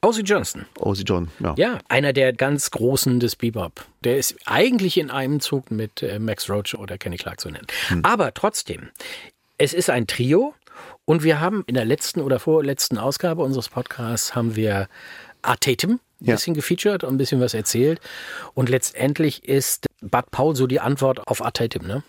Ozzy 0.00 0.22
Johnson. 0.22 0.66
Ozzy 0.78 1.02
John. 1.02 1.28
Ja. 1.40 1.54
Ja, 1.56 1.78
einer 1.88 2.12
der 2.12 2.32
ganz 2.32 2.70
Großen 2.70 3.18
des 3.18 3.34
Bebop. 3.34 3.84
Der 4.04 4.16
ist 4.16 4.36
eigentlich 4.44 4.96
in 4.96 5.10
einem 5.10 5.40
Zug 5.40 5.70
mit 5.70 6.02
äh, 6.02 6.18
Max 6.20 6.48
Roach 6.48 6.74
oder 6.78 6.98
Kenny 6.98 7.16
Clark 7.16 7.40
zu 7.40 7.50
nennen. 7.50 7.66
Aber 8.04 8.32
trotzdem, 8.32 8.90
es 9.58 9.74
ist 9.74 9.90
ein 9.90 10.06
Trio 10.06 10.54
und 11.04 11.24
wir 11.24 11.40
haben 11.40 11.64
in 11.66 11.74
der 11.74 11.84
letzten 11.84 12.20
oder 12.20 12.38
vorletzten 12.38 12.96
Ausgabe 12.96 13.42
unseres 13.42 13.68
Podcasts 13.68 14.36
haben 14.36 14.54
wir 14.54 14.88
Art 15.42 15.62
Tatum 15.62 15.98
ein 16.20 16.26
Ja. 16.26 16.34
bisschen 16.34 16.54
gefeatured 16.54 17.04
und 17.04 17.14
ein 17.14 17.18
bisschen 17.18 17.40
was 17.40 17.54
erzählt. 17.54 18.00
Und 18.54 18.68
letztendlich 18.68 19.48
ist 19.48 19.86
Bud 20.00 20.30
Paul 20.30 20.54
so 20.54 20.66
die 20.68 20.78
Antwort 20.78 21.26
auf 21.26 21.44
Art 21.44 21.56
Tatum, 21.56 21.86
ne? 21.86 22.04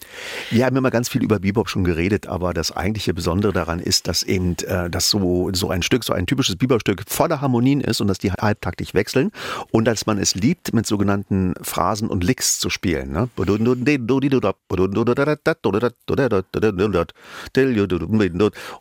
Wir 0.51 0.65
haben 0.65 0.75
immer 0.75 0.91
ganz 0.91 1.09
viel 1.09 1.23
über 1.23 1.39
Bebop 1.39 1.69
schon 1.69 1.83
geredet, 1.83 2.27
aber 2.27 2.53
das 2.53 2.71
eigentliche 2.75 3.15
Besondere 3.15 3.51
daran 3.51 3.79
ist, 3.79 4.07
dass 4.07 4.21
eben 4.21 4.55
äh, 4.67 4.91
das 4.91 5.09
so, 5.09 5.49
so 5.53 5.69
ein 5.69 5.81
Stück, 5.81 6.03
so 6.03 6.13
ein 6.13 6.27
typisches 6.27 6.55
Bebop-Stück 6.55 7.03
voller 7.07 7.41
Harmonien 7.41 7.81
ist 7.81 7.99
und 7.99 8.07
dass 8.07 8.19
die 8.19 8.31
halbtaktig 8.31 8.93
wechseln 8.93 9.31
und 9.71 9.85
dass 9.85 10.05
man 10.05 10.19
es 10.19 10.35
liebt, 10.35 10.71
mit 10.73 10.85
sogenannten 10.85 11.55
Phrasen 11.63 12.09
und 12.09 12.23
Licks 12.23 12.59
zu 12.59 12.69
spielen. 12.69 13.11
Ne? 13.11 13.27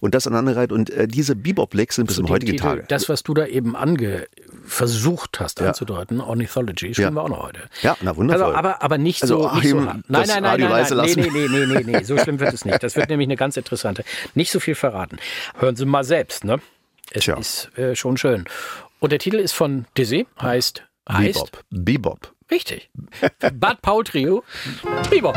Und 0.01 0.15
das 0.15 0.27
aneinanderreiht 0.27 0.73
und 0.73 0.91
äh, 0.91 1.09
diese 1.09 1.35
Bebop-Licks 1.35 1.97
sind 1.97 2.07
bis 2.07 2.17
Zu 2.17 2.23
zum 2.23 2.31
heutigen 2.31 2.57
Tage. 2.59 2.85
Das, 2.89 3.09
was 3.09 3.23
du 3.23 3.33
da 3.33 3.47
eben 3.47 3.75
ange 3.75 4.27
versucht 4.65 5.18
hast 5.39 5.61
anzudeuten, 5.63 6.21
Ornithology, 6.21 6.95
spielen 6.95 7.09
Ja. 7.09 7.15
wir 7.15 7.23
auch 7.23 7.29
noch 7.29 7.43
heute. 7.45 7.61
Ja, 7.83 7.97
na, 8.01 8.17
wundervoll. 8.17 8.45
Also, 8.47 8.57
aber, 8.57 8.83
aber 8.83 8.99
nicht 8.99 9.23
Also, 9.23 9.43
so. 9.49 9.55
Nicht 9.57 9.69
so 9.69 9.77
Achim, 9.79 9.87
hart. 9.89 9.97
das 10.09 10.29
nein, 10.29 10.43
nein, 10.43 10.43
nein, 10.43 10.61
nein, 10.61 10.71
leise 10.71 10.95
nein. 10.95 11.11
Nee, 11.17 11.49
nee, 11.49 11.67
nee, 11.67 11.83
nee, 11.85 12.03
so 12.05 12.17
schlimm 12.19 12.41
wird 12.41 12.53
es 12.53 12.65
nicht. 12.65 12.83
Das 12.83 12.97
wird 12.97 13.09
nämlich 13.09 13.27
eine 13.27 13.37
ganz 13.37 13.57
interessante. 13.57 14.05
Nicht 14.35 14.51
so 14.53 14.61
viel 14.61 14.75
verraten. 14.75 15.19
Hören 15.59 15.77
Sie 15.77 15.85
mal 15.85 16.05
selbst, 16.05 16.45
ne? 16.45 16.61
Es 17.11 17.25
Tja. 17.25 17.37
ist 17.37 17.71
äh, 17.79 17.95
schon 17.97 18.17
schön. 18.17 18.45
Und 19.01 19.13
der 19.13 19.19
Titel 19.19 19.37
ist 19.37 19.53
von 19.53 19.87
Dizzy, 19.97 20.27
heißt, 20.41 20.83
heißt 21.11 21.53
Bebop. 21.71 22.21
Bebop. 22.21 22.33
Richtig. 22.51 22.91
Bud 23.55 23.83
Paul 23.83 24.05
Trio. 24.05 24.43
Bebop. 25.11 25.37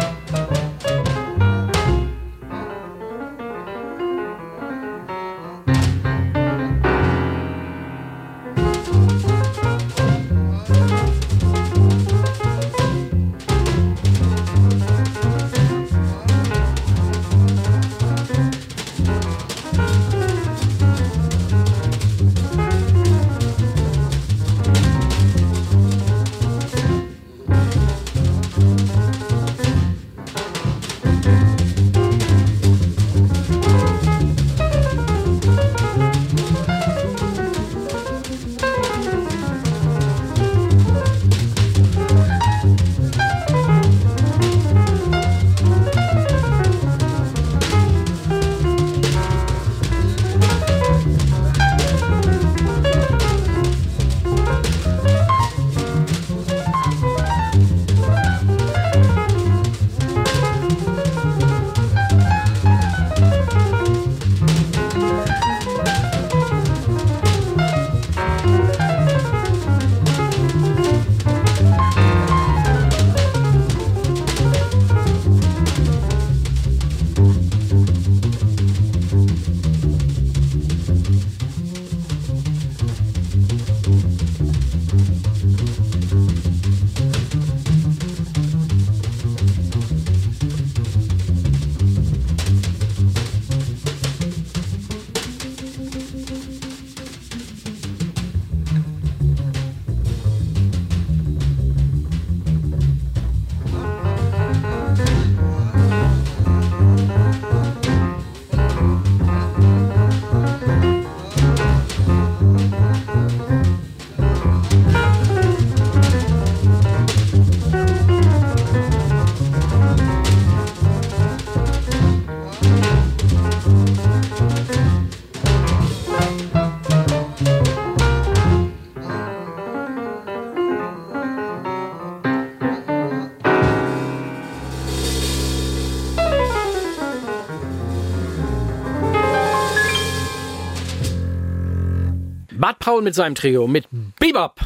Powell 142.82 143.04
mit 143.04 143.16
seinem 143.16 143.36
Trio, 143.36 143.68
mit 143.68 143.88
Bebop. 144.20 144.60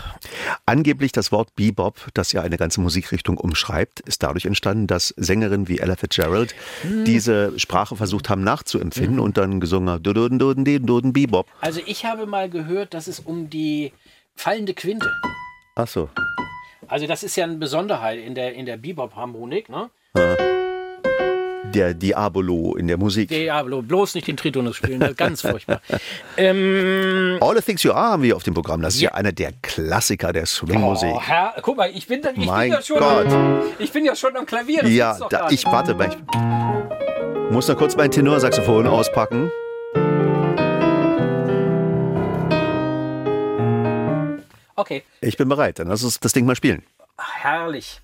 Angeblich 0.65 1.11
das 1.11 1.31
Wort 1.31 1.53
Bebop, 1.55 2.07
das 2.13 2.31
ja 2.31 2.41
eine 2.41 2.57
ganze 2.57 2.79
Musikrichtung 2.79 3.37
umschreibt, 3.37 3.99
ist 3.99 4.23
dadurch 4.23 4.45
entstanden, 4.45 4.87
dass 4.87 5.09
Sängerinnen 5.17 5.67
wie 5.67 5.79
Ella 5.79 5.97
Fitzgerald 5.97 6.55
diese 7.05 7.59
Sprache 7.59 7.95
versucht 7.95 8.29
haben 8.29 8.43
nachzuempfinden 8.43 9.19
und 9.19 9.37
dann 9.37 9.59
gesungen 9.59 9.89
haben, 9.89 11.13
Bebop. 11.13 11.47
Also 11.59 11.81
ich 11.85 12.05
habe 12.05 12.25
mal 12.25 12.49
gehört, 12.49 12.93
dass 12.93 13.07
es 13.07 13.19
um 13.19 13.49
die 13.49 13.91
fallende 14.35 14.73
Quinte. 14.73 15.11
Ach 15.75 15.87
so. 15.87 16.09
Also 16.87 17.07
das 17.07 17.23
ist 17.23 17.35
ja 17.35 17.43
eine 17.43 17.55
Besonderheit 17.55 18.19
in 18.19 18.33
der, 18.33 18.53
in 18.53 18.65
der 18.65 18.77
Bebop-Harmonik, 18.77 19.69
ne? 19.69 19.89
Der 21.75 21.93
Diabolo 21.93 22.75
in 22.77 22.87
der 22.87 22.97
Musik. 22.97 23.27
Diablo, 23.29 23.81
bloß 23.81 24.15
nicht 24.15 24.27
den 24.27 24.37
Tritonus 24.37 24.77
spielen, 24.77 25.13
ganz 25.15 25.41
furchtbar. 25.41 25.81
Ähm, 26.37 27.37
All 27.41 27.55
the 27.55 27.61
Things 27.61 27.83
You 27.83 27.91
Are 27.91 28.11
haben 28.11 28.23
wir 28.23 28.35
auf 28.35 28.43
dem 28.43 28.53
Programm. 28.53 28.81
Das 28.81 28.95
ist 28.95 29.01
ja, 29.01 29.09
Ja. 29.11 29.15
einer 29.15 29.31
der 29.31 29.51
Klassiker 29.61 30.33
der 30.33 30.45
Swing-Musik. 30.45 31.11
oh, 31.13 31.21
Herr, 31.21 31.53
guck 31.61 31.77
mal, 31.77 31.89
ich 31.93 32.07
bin, 32.07 32.21
da, 32.21 32.29
ich 32.29 32.35
bin 32.35 32.45
Mein 32.45 32.71
ja 32.71 32.81
schon, 32.81 32.99
Gott. 32.99 33.27
ich 33.79 33.91
bin 33.91 34.03
ja 34.05 34.15
schon 34.15 34.35
am 34.35 34.45
Klavier. 34.45 34.81
Das 34.81 34.91
ja, 34.91 35.17
da, 35.29 35.49
ich 35.49 35.65
warte, 35.65 35.93
mal, 35.95 36.09
ich 36.09 37.51
muss 37.53 37.67
noch 37.67 37.77
kurz 37.77 37.95
mein 37.95 38.11
Tenorsaxophon 38.11 38.87
auspacken. 38.87 39.51
Okay, 44.77 45.03
Ich 45.21 45.37
bin 45.37 45.47
bereit, 45.47 45.79
dann 45.79 45.87
lass 45.87 46.03
uns 46.03 46.19
das 46.19 46.33
Ding 46.33 46.45
mal 46.45 46.55
spielen. 46.55 46.83
herrlich. 47.41 48.01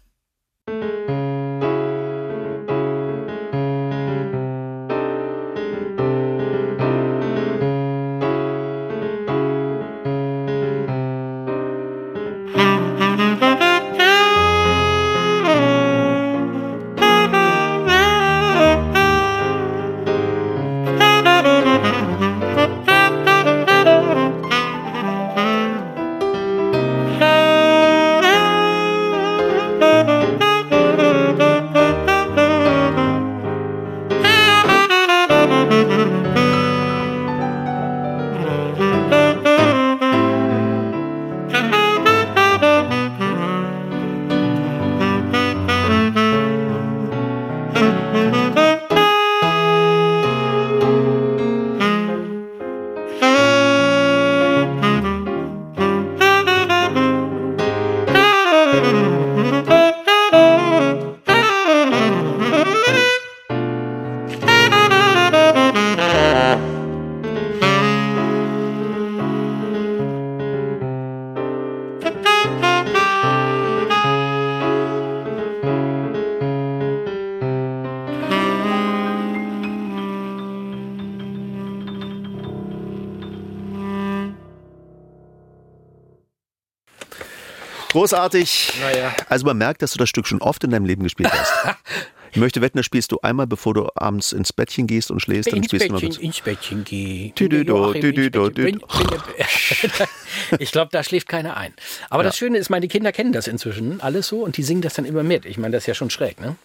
Großartig. 88.02 88.74
Naja. 88.82 89.14
Also 89.30 89.46
man 89.46 89.58
merkt, 89.58 89.82
dass 89.84 89.92
du 89.92 90.00
das 90.00 90.10
Stück 90.10 90.26
schon 90.26 90.42
oft 90.42 90.64
in 90.64 90.72
deinem 90.72 90.86
Leben 90.86 91.04
gespielt 91.04 91.32
hast. 91.32 91.78
Ich 92.34 92.38
möchte 92.40 92.62
wetten, 92.62 92.78
das 92.78 92.86
spielst 92.86 93.12
du 93.12 93.20
einmal, 93.22 93.46
bevor 93.46 93.74
du 93.74 93.90
abends 93.94 94.32
ins 94.32 94.54
Bettchen 94.54 94.88
gehst 94.88 95.12
und 95.12 95.20
schläfst. 95.20 95.52
Dann 95.52 95.58
Ins 95.58 95.66
spielst 95.66 95.90
du 95.90 95.92
noch 95.92 96.00
Bettchen, 96.00 96.16
kurz. 96.16 96.24
ins 96.24 96.40
Bettchen 96.40 96.84
geh. 96.86 97.32
Tüdüdo, 97.36 97.76
Joachim, 97.76 97.96
ins 97.96 98.04
tüdüdo, 98.06 98.44
Bettchen. 98.50 98.64
Wenn- 98.64 98.82
wenn- 98.82 100.08
Ich 100.60 100.72
glaube, 100.72 100.90
da 100.92 101.04
schläft 101.04 101.28
keiner 101.28 101.58
ein. 101.58 101.74
Aber 102.10 102.24
das 102.24 102.38
Schöne 102.38 102.58
ist, 102.58 102.70
meine 102.70 102.88
Kinder 102.88 103.12
kennen 103.12 103.32
das 103.34 103.48
inzwischen 103.48 104.02
alles 104.02 104.28
so 104.28 104.44
und 104.44 104.58
die 104.58 104.64
singen 104.64 104.82
das 104.82 104.94
dann 104.94 105.06
immer 105.06 105.24
mit. 105.24 105.46
Ich 105.46 105.58
meine, 105.58 105.74
das 105.74 105.84
ist 105.84 105.88
ja 105.88 105.94
schon 105.94 106.10
schräg, 106.10 106.40
ne? 106.42 106.56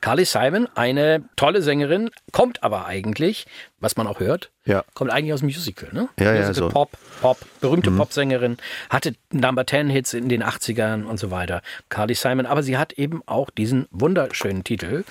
Carly 0.00 0.24
Simon, 0.24 0.68
eine 0.74 1.24
tolle 1.36 1.62
Sängerin, 1.62 2.10
kommt 2.32 2.62
aber 2.62 2.86
eigentlich, 2.86 3.46
was 3.80 3.96
man 3.96 4.06
auch 4.06 4.20
hört, 4.20 4.50
Ja. 4.64 4.84
kommt 4.94 5.10
eigentlich 5.10 5.32
aus 5.32 5.40
dem 5.40 5.46
Musical, 5.46 5.88
ne? 5.92 6.08
Ja, 6.18 6.26
ja, 6.34 6.46
Musical 6.46 6.54
so. 6.54 6.64
Mhm. 6.66 6.72
Pop, 6.72 6.90
Pop, 7.20 7.38
berühmte 7.60 7.90
Popsängerin, 7.90 8.56
hatte 8.90 9.14
Number 9.32 9.66
10 9.66 9.88
Hits 9.88 10.12
in 10.14 10.28
den 10.28 10.42
80ern 10.42 11.04
und 11.04 11.18
so 11.18 11.30
weiter. 11.30 11.62
Carly 11.88 12.14
Simon, 12.14 12.46
aber 12.46 12.62
sie 12.62 12.76
hat 12.78 12.92
eben 12.94 13.22
auch 13.26 13.50
diesen 13.50 13.86
wunderschönen 13.90 14.64
Titel, 14.64 15.04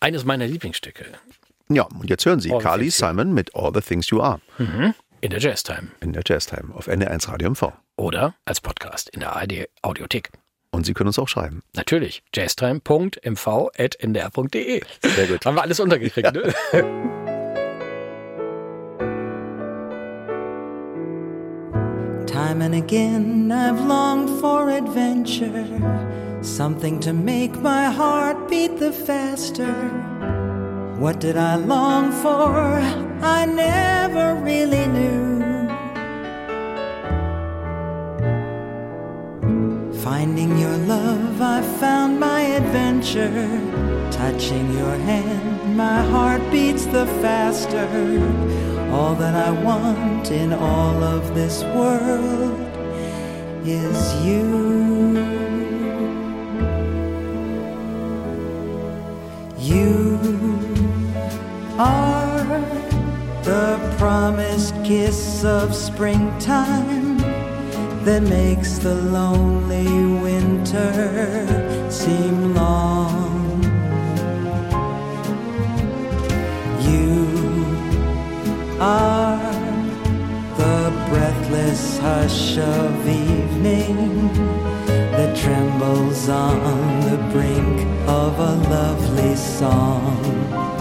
eines 0.00 0.24
meiner 0.24 0.46
Lieblingsstücke 0.46 1.06
Ja, 1.68 1.84
und 1.84 2.10
jetzt 2.10 2.26
hören 2.26 2.40
Sie 2.40 2.52
All 2.52 2.60
Carly 2.60 2.90
Simon 2.90 3.32
mit 3.32 3.54
All 3.54 3.70
the 3.74 3.80
Things 3.80 4.10
You 4.10 4.20
Are 4.20 4.40
in 5.24 5.30
der 5.30 5.40
Jazztime 5.40 5.88
in 6.00 6.12
der 6.12 6.22
Jazztime 6.26 6.74
auf 6.74 6.86
NR1 6.86 7.30
Radio 7.30 7.48
MV. 7.48 7.72
oder 7.96 8.34
als 8.44 8.60
Podcast 8.60 9.08
in 9.08 9.20
der 9.20 9.34
ARD 9.34 9.70
Audiothek. 9.80 10.30
Und 10.70 10.84
Sie 10.84 10.92
können 10.92 11.06
uns 11.06 11.18
auch 11.18 11.28
schreiben. 11.28 11.62
Natürlich, 11.72 12.22
jazztime.mv.ndr.de. 12.34 14.82
Sehr 15.02 15.26
gut. 15.26 15.46
Haben 15.46 15.54
wir 15.56 15.62
alles 15.62 15.80
untergekriegt, 15.80 16.30
ne? 16.34 16.52
Time 22.26 22.60
and 22.62 22.74
again 22.74 23.50
I've 23.50 23.80
longed 23.80 24.28
for 24.40 24.68
adventure, 24.68 25.64
something 26.42 27.00
to 27.00 27.14
make 27.14 27.56
my 27.62 27.90
heart 27.90 28.46
beat 28.50 28.78
the 28.78 28.92
faster. 28.92 29.74
What 30.98 31.18
did 31.18 31.36
I 31.36 31.56
long 31.56 32.12
for? 32.12 32.78
I 33.20 33.46
never 33.46 34.36
really 34.36 34.86
knew. 34.86 35.42
Finding 40.02 40.56
your 40.56 40.76
love, 40.76 41.42
I 41.42 41.62
found 41.80 42.20
my 42.20 42.42
adventure. 42.42 43.48
Touching 44.12 44.72
your 44.72 44.96
hand, 44.98 45.76
my 45.76 46.00
heart 46.02 46.42
beats 46.52 46.86
the 46.86 47.06
faster. 47.20 47.88
All 48.92 49.16
that 49.16 49.34
I 49.34 49.50
want 49.50 50.30
in 50.30 50.52
all 50.52 51.02
of 51.02 51.34
this 51.34 51.64
world 51.64 52.60
is 53.66 54.24
you. 54.24 54.64
You 59.58 60.63
are 61.78 62.44
the 63.42 63.94
promised 63.98 64.74
kiss 64.84 65.44
of 65.44 65.74
springtime 65.74 67.18
that 68.04 68.22
makes 68.22 68.78
the 68.78 68.94
lonely 68.94 69.86
winter 70.22 71.90
seem 71.90 72.54
long. 72.54 73.62
You 76.80 77.26
are 78.80 79.38
the 80.56 81.06
breathless 81.08 81.98
hush 81.98 82.56
of 82.58 83.08
evening 83.08 84.32
that 85.10 85.36
trembles 85.36 86.28
on 86.28 87.00
the 87.00 87.16
brink 87.32 87.80
of 88.06 88.38
a 88.38 88.54
lovely 88.70 89.34
song. 89.34 90.73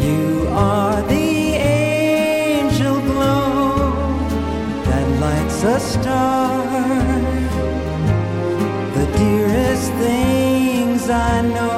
You 0.00 0.46
are 0.50 1.02
the 1.02 1.54
angel 1.54 3.00
glow 3.00 3.92
that 4.84 5.06
lights 5.20 5.64
a 5.64 5.80
star. 5.80 6.64
The 8.96 9.06
dearest 9.18 9.92
things 10.04 11.10
I 11.10 11.42
know 11.42 11.77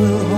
will 0.00 0.29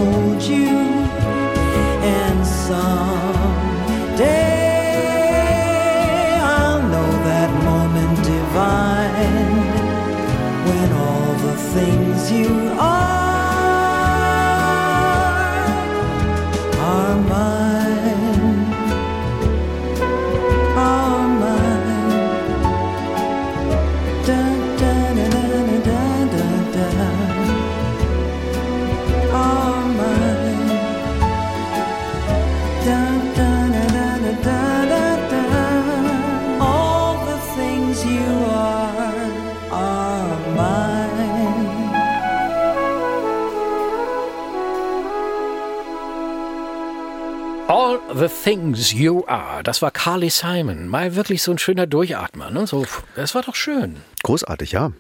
things 48.43 48.93
you 48.93 49.24
are. 49.26 49.62
Das 49.62 49.82
war 49.82 49.90
Carly 49.90 50.28
Simon. 50.28 50.88
Mal 50.88 51.14
wirklich 51.14 51.43
so 51.43 51.53
ein 51.53 51.59
schöner 51.59 51.86
Durchatmer. 51.86 52.51
Ne? 52.51 52.66
So, 52.66 52.84
das 53.14 53.34
war 53.34 53.43
doch 53.43 53.55
schön. 53.55 54.03
Großartig, 54.22 54.72
ja. 54.72 54.92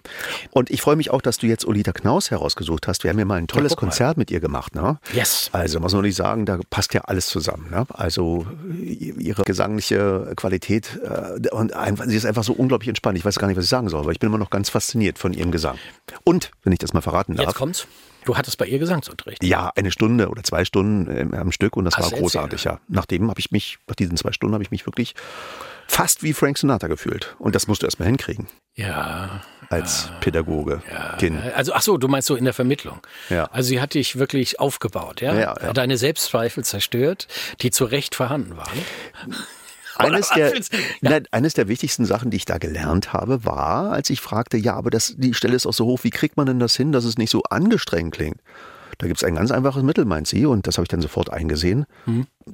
Und 0.50 0.70
ich 0.70 0.82
freue 0.82 0.96
mich 0.96 1.10
auch, 1.10 1.22
dass 1.22 1.38
du 1.38 1.46
jetzt 1.46 1.64
Olita 1.64 1.92
Knaus 1.92 2.30
herausgesucht 2.30 2.88
hast. 2.88 3.04
Wir 3.04 3.10
haben 3.10 3.18
ja 3.18 3.24
mal 3.24 3.38
ein 3.38 3.46
tolles 3.46 3.72
mal. 3.72 3.76
Konzert 3.76 4.16
mit 4.16 4.30
ihr 4.30 4.40
gemacht. 4.40 4.74
Ne? 4.74 4.98
Yes. 5.12 5.48
Also 5.52 5.78
muss 5.78 5.92
man 5.92 6.02
nicht 6.02 6.16
sagen, 6.16 6.44
da 6.44 6.58
passt 6.70 6.92
ja 6.94 7.02
alles 7.02 7.26
zusammen. 7.28 7.70
Ne? 7.70 7.86
Also 7.90 8.46
ihre 8.80 9.44
gesangliche 9.44 10.32
Qualität 10.36 11.00
äh, 11.04 11.48
und 11.50 11.72
einfach, 11.72 12.06
sie 12.06 12.16
ist 12.16 12.26
einfach 12.26 12.44
so 12.44 12.52
unglaublich 12.52 12.88
entspannt. 12.88 13.16
Ich 13.16 13.24
weiß 13.24 13.38
gar 13.38 13.46
nicht, 13.46 13.56
was 13.56 13.64
ich 13.64 13.70
sagen 13.70 13.88
soll, 13.88 14.00
aber 14.00 14.12
ich 14.12 14.18
bin 14.18 14.28
immer 14.28 14.38
noch 14.38 14.50
ganz 14.50 14.70
fasziniert 14.70 15.18
von 15.18 15.32
ihrem 15.32 15.52
Gesang. 15.52 15.78
Und, 16.24 16.50
wenn 16.64 16.72
ich 16.72 16.80
das 16.80 16.92
mal 16.92 17.00
verraten 17.00 17.36
darf, 17.36 17.46
Jetzt 17.46 17.56
kommt's. 17.56 17.86
Du 18.24 18.36
hattest 18.36 18.56
bei 18.56 18.66
ihr 18.66 18.78
Gesangsunterricht. 18.78 19.42
ja, 19.42 19.72
eine 19.74 19.90
Stunde 19.90 20.28
oder 20.28 20.44
zwei 20.44 20.64
Stunden 20.64 21.10
ähm, 21.10 21.34
am 21.34 21.50
Stück 21.50 21.76
und 21.76 21.84
das 21.84 21.96
Hast 21.96 22.12
war 22.12 22.18
großartig, 22.18 22.62
ja. 22.64 22.78
Nachdem 22.86 23.28
habe 23.28 23.40
ich 23.40 23.50
mich, 23.50 23.78
nach 23.88 23.96
diesen 23.96 24.16
zwei 24.16 24.30
Stunden 24.30 24.54
habe 24.54 24.62
ich 24.62 24.70
mich 24.70 24.86
wirklich 24.86 25.14
fast 25.88 26.22
wie 26.22 26.32
Frank 26.32 26.56
Sinatra 26.56 26.86
gefühlt. 26.86 27.34
Und 27.40 27.56
das 27.56 27.66
musst 27.66 27.82
du 27.82 27.86
erstmal 27.86 28.06
hinkriegen 28.06 28.46
Ja. 28.74 29.42
als 29.68 30.10
Pädagoge. 30.20 30.82
Kind. 31.18 31.38
Also, 31.54 31.72
ach 31.74 31.82
so, 31.82 31.96
du 31.98 32.08
meinst 32.08 32.26
so 32.28 32.36
in 32.36 32.44
der 32.44 32.54
Vermittlung. 32.54 33.00
Ja. 33.30 33.44
Also 33.52 33.68
sie 33.68 33.80
hat 33.80 33.94
dich 33.94 34.18
wirklich 34.18 34.60
aufgebaut, 34.60 35.20
ja? 35.20 35.34
Ja, 35.34 35.54
ja. 35.60 35.72
Deine 35.72 35.96
Selbstzweifel 35.98 36.64
zerstört, 36.64 37.28
die 37.60 37.70
zu 37.70 37.84
Recht 37.84 38.14
vorhanden 38.14 38.56
waren. 38.56 38.78
Eines 39.96 40.30
der, 40.30 40.56
Ja. 40.56 40.62
nein, 41.02 41.28
eines 41.32 41.52
der 41.52 41.68
wichtigsten 41.68 42.06
Sachen, 42.06 42.30
die 42.30 42.38
ich 42.38 42.46
da 42.46 42.56
gelernt 42.56 43.12
habe, 43.12 43.44
war, 43.44 43.92
als 43.92 44.08
ich 44.08 44.20
fragte, 44.22 44.56
ja, 44.56 44.74
aber 44.74 44.88
das, 44.90 45.14
die 45.18 45.34
Stelle 45.34 45.54
ist 45.54 45.66
auch 45.66 45.74
so 45.74 45.84
hoch, 45.84 46.00
wie 46.02 46.10
kriegt 46.10 46.38
man 46.38 46.46
denn 46.46 46.58
das 46.58 46.74
hin, 46.74 46.92
dass 46.92 47.04
es 47.04 47.18
nicht 47.18 47.30
so 47.30 47.42
angestrengt 47.50 48.14
klingt? 48.14 48.38
Da 49.02 49.08
gibt 49.08 49.18
es 49.20 49.24
ein 49.24 49.34
ganz 49.34 49.50
einfaches 49.50 49.82
Mittel, 49.82 50.04
meint 50.04 50.28
sie, 50.28 50.46
und 50.46 50.68
das 50.68 50.76
habe 50.78 50.84
ich 50.84 50.88
dann 50.88 51.00
sofort 51.00 51.28
eingesehen. 51.32 51.86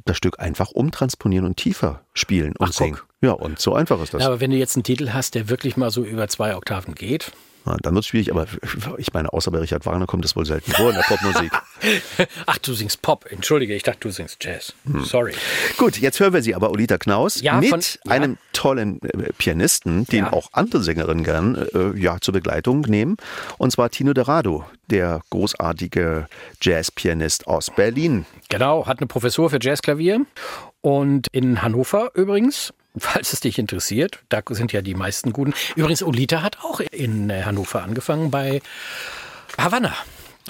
Das 0.07 0.17
Stück 0.17 0.41
einfach 0.41 0.71
umtransponieren 0.71 1.45
und 1.45 1.59
tiefer 1.59 2.01
spielen 2.15 2.55
und 2.57 2.61
Mhm. 2.61 2.65
Ach, 2.65 2.67
guck. 2.69 2.75
singen. 2.75 2.99
Ja, 3.21 3.33
und 3.33 3.59
so 3.61 3.75
einfach 3.75 4.01
ist 4.03 4.15
das. 4.15 4.23
Ja, 4.23 4.29
aber 4.29 4.41
wenn 4.41 4.51
du 4.51 4.57
jetzt 4.57 4.75
einen 4.75 4.83
Titel 4.83 5.11
hast, 5.13 5.35
der 5.35 5.51
wirklich 5.51 5.77
mal 5.77 5.91
so 5.91 6.03
über 6.05 6.27
zwei 6.29 6.57
Oktaven 6.57 6.95
geht, 6.95 7.33
dann 7.83 7.95
wird 7.95 8.05
es 8.05 8.09
schwierig, 8.09 8.31
aber 8.31 8.47
ich 8.97 9.13
meine, 9.13 9.33
außer 9.33 9.51
bei 9.51 9.59
Richard 9.59 9.85
Wagner 9.87 10.07
kommt 10.07 10.25
das 10.25 10.35
wohl 10.37 10.47
selten 10.47 10.73
vor 10.73 10.91
in 10.91 10.97
der 10.97 11.03
Popmusik. 11.03 11.53
Ach, 12.47 12.59
du 12.59 12.75
singst 12.75 13.03
Pop. 13.03 13.27
Entschuldige, 13.31 13.75
ich 13.75 13.83
dachte, 13.83 14.01
du 14.01 14.11
singst 14.11 14.43
Jazz. 14.43 14.73
Hm. 14.85 15.05
Sorry. 15.05 15.33
Gut, 15.77 15.99
jetzt 15.99 16.19
hören 16.21 16.33
wir 16.33 16.43
sie 16.43 16.55
aber, 16.55 16.71
Olita 16.71 16.99
Knaus, 16.99 17.41
Ja, 17.41 17.61
mit 17.61 17.69
von- 17.71 17.81
ja. 17.81 18.13
einem 18.13 18.39
tollen 18.53 19.01
äh, 19.03 19.33
Pianisten, 19.39 20.05
den 20.07 20.25
Ja. 20.25 20.33
auch 20.33 20.49
andere 20.53 20.83
Sängerinnen 20.83 21.25
gern 21.25 21.55
äh, 21.75 21.99
ja, 21.99 22.19
zur 22.21 22.33
Begleitung 22.35 22.81
nehmen. 22.83 23.17
Und 23.59 23.71
zwar 23.71 23.91
Tino 23.91 24.13
Dorado, 24.15 24.65
der 24.91 25.21
großartige 25.31 26.27
Jazzpianist 26.63 27.47
aus 27.47 27.71
Berlin. 27.71 28.27
Genau, 28.49 28.87
hat 28.87 28.99
eine 28.99 29.07
Professur 29.07 29.51
für 29.51 29.59
Jazzklavier. 29.61 30.25
Und 30.81 31.27
in 31.33 31.61
Hannover 31.63 32.11
übrigens, 32.15 32.73
falls 33.01 33.33
es 33.33 33.41
dich 33.41 33.59
interessiert, 33.59 34.21
da 34.29 34.43
sind 34.51 34.73
ja 34.73 34.83
die 34.83 34.95
meisten 34.95 35.33
guten. 35.33 35.55
Übrigens, 35.77 36.03
Olita 36.03 36.43
hat 36.43 36.59
auch 36.63 36.81
in 36.81 37.33
Hannover 37.33 37.83
angefangen 37.83 38.31
bei 38.31 38.61
Havanna 39.57 39.95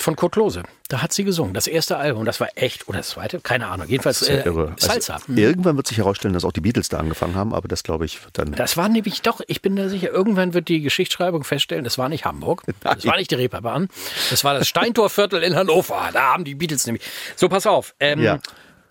von 0.01 0.17
Kurt 0.17 0.33
Klose. 0.33 0.63
Da 0.89 1.03
hat 1.03 1.13
sie 1.13 1.25
gesungen. 1.25 1.55
Das 1.55 1.67
erste 1.67 1.97
Album, 1.97 2.25
das 2.25 2.41
war 2.41 2.49
echt, 2.55 2.89
oder 2.89 2.99
das 2.99 3.11
zweite, 3.11 3.41
keine 3.41 3.67
Ahnung. 3.67 3.89
Jedenfalls 3.89 4.27
äh. 4.29 4.43
Also, 4.45 4.73
Salsa. 4.77 5.19
Mhm. 5.27 5.39
irgendwann 5.39 5.77
wird 5.77 5.87
sich 5.87 5.99
herausstellen, 5.99 6.35
dass 6.35 6.45
auch 6.45 6.53
die 6.53 6.61
Beatles 6.61 6.89
da 6.89 6.99
angefangen 6.99 7.35
haben, 7.35 7.53
aber 7.53 7.69
das 7.69 7.83
glaube 7.83 8.05
ich 8.05 8.25
wird 8.25 8.39
dann. 8.39 8.53
Das 8.53 8.77
war 8.77 8.89
nämlich 8.89 9.23
doch, 9.23 9.41
ich 9.47 9.61
bin 9.61 9.77
da 9.77 9.89
sicher, 9.89 10.11
irgendwann 10.11 10.55
wird 10.55 10.69
die 10.69 10.81
Geschichtsschreibung 10.81 11.45
feststellen, 11.45 11.85
das 11.85 11.99
war 11.99 12.09
nicht 12.09 12.25
Hamburg, 12.25 12.63
das 12.81 13.05
war 13.07 13.17
nicht 13.17 13.31
die 13.31 13.35
Reeperbahn, 13.35 13.89
das 14.31 14.45
war 14.45 14.55
das 14.55 14.69
Steintorviertel 14.69 15.43
in 15.43 15.57
Hannover. 15.57 16.11
Da 16.13 16.33
haben 16.33 16.45
die 16.45 16.55
Beatles 16.55 16.87
nämlich. 16.87 17.05
So, 17.37 17.49
pass 17.49 17.67
auf. 17.67 17.95
Ähm, 18.01 18.23
Ja. 18.23 18.39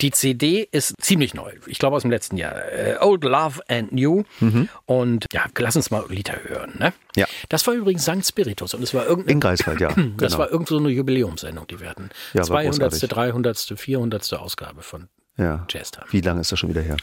Die 0.00 0.10
CD 0.12 0.68
ist 0.70 0.94
ziemlich 1.00 1.34
neu. 1.34 1.52
Ich 1.66 1.78
glaube 1.78 1.96
aus 1.96 2.02
dem 2.02 2.10
letzten 2.10 2.36
Jahr. 2.36 2.54
Äh, 2.70 2.98
Old 3.00 3.24
Love 3.24 3.62
and 3.68 3.92
New. 3.92 4.22
Und 4.86 5.26
ja, 5.32 5.46
lass 5.58 5.76
uns 5.76 5.90
mal 5.90 6.04
Lieder 6.08 6.38
hören. 6.44 6.74
Ne? 6.78 6.92
Ja. 7.16 7.26
Das 7.48 7.66
war 7.66 7.74
übrigens 7.74 8.04
St. 8.04 8.24
Spiritus 8.26 8.74
und 8.74 8.82
es 8.82 8.94
war 8.94 9.06
irgendeine 9.06 9.32
In 9.32 9.40
Greifswald, 9.40 9.80
ja. 9.80 9.88
das 10.16 10.32
genau. 10.32 10.38
war 10.38 10.50
irgend 10.50 10.68
so 10.68 10.78
eine 10.78 10.88
Jubiläumssendung, 10.90 11.66
die 11.66 11.80
wir 11.80 11.88
hatten. 11.90 12.10
Ja, 12.32 12.40
war 12.40 12.62
200., 12.62 12.80
großartig. 12.80 13.08
300., 13.08 13.74
400. 13.76 14.32
Ausgabe 14.34 14.82
von 14.82 15.08
ja. 15.36 15.66
Jazz 15.68 15.90
Time. 15.90 16.06
Wie 16.10 16.20
lange 16.20 16.40
ist 16.40 16.52
das 16.52 16.58
schon 16.58 16.68
wieder 16.68 16.82
her? 16.82 16.96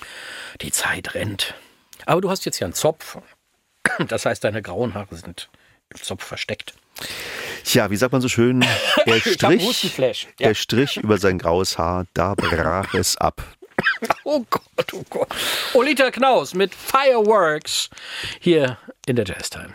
Die 0.62 0.72
Zeit 0.72 1.16
rennt. 1.16 1.54
Aber 2.06 2.22
du 2.22 2.30
hast 2.30 2.46
jetzt 2.46 2.60
ja 2.60 2.66
einen 2.66 2.74
Zopf. 2.74 3.18
Das 4.08 4.26
heißt, 4.26 4.44
deine 4.44 4.64
grauen 4.64 4.96
Haare 4.96 5.16
sind 5.16 5.48
im 5.90 6.02
Zopf 6.02 6.24
versteckt. 6.24 6.74
Tja, 7.76 7.90
wie 7.90 7.98
sagt 7.98 8.14
man 8.14 8.22
so 8.22 8.30
schön? 8.30 8.66
Er 9.06 9.20
strich. 9.20 10.30
Ja. 10.40 10.48
er 10.48 10.56
strich 10.56 10.96
über 10.96 11.18
sein 11.18 11.38
graues 11.38 11.78
Haar, 11.78 12.06
da 12.14 12.34
brach 12.34 12.94
es 12.94 13.18
ab. 13.18 13.44
Oh 14.24 14.46
Gott, 14.50 14.94
oh 14.94 15.04
Gott. 15.10 15.28
Olita 15.74 16.10
Knaus 16.10 16.54
mit 16.54 16.74
Fireworks 16.74 17.90
hier 18.40 18.78
in 19.06 19.18
der 19.18 19.26
Jazz 19.26 19.50
Time. 19.50 19.74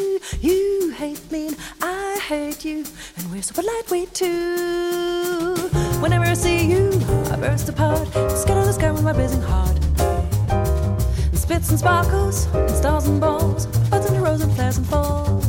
You 0.46 0.92
hate 0.92 1.32
me 1.32 1.48
and 1.48 1.56
I 1.82 2.20
hate 2.20 2.64
you, 2.64 2.84
and 3.16 3.32
we're 3.32 3.42
so 3.42 3.52
polite 3.52 3.90
we 3.90 4.06
two. 4.06 5.56
Whenever 6.00 6.24
I 6.24 6.34
see 6.34 6.70
you, 6.70 6.92
I 7.32 7.36
burst 7.36 7.68
apart, 7.68 8.06
scatter 8.38 8.64
the 8.64 8.72
sky 8.72 8.92
with 8.92 9.02
my 9.02 9.12
blazing 9.12 9.42
heart. 9.42 9.76
And 9.98 11.36
spits 11.36 11.70
and 11.70 11.80
sparkles, 11.80 12.46
and 12.54 12.70
stars 12.70 13.08
and 13.08 13.20
balls, 13.20 13.66
buds 13.90 14.06
and 14.06 14.18
arrows 14.18 14.42
and 14.42 14.52
pleasant 14.52 14.86
falls. 14.86 15.44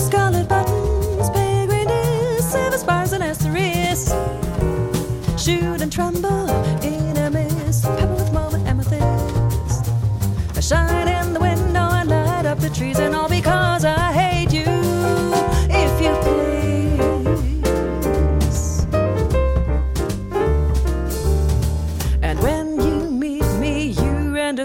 Scarlet 0.00 0.48
buttons, 0.48 1.28
pale 1.30 1.66
green 1.66 1.86
greenness, 1.88 2.52
silver 2.52 2.78
spires 2.78 3.12
and 3.14 3.24
asterisks. 3.24 4.12
Shoot 5.42 5.82
and 5.82 5.92
tremble 5.92 6.45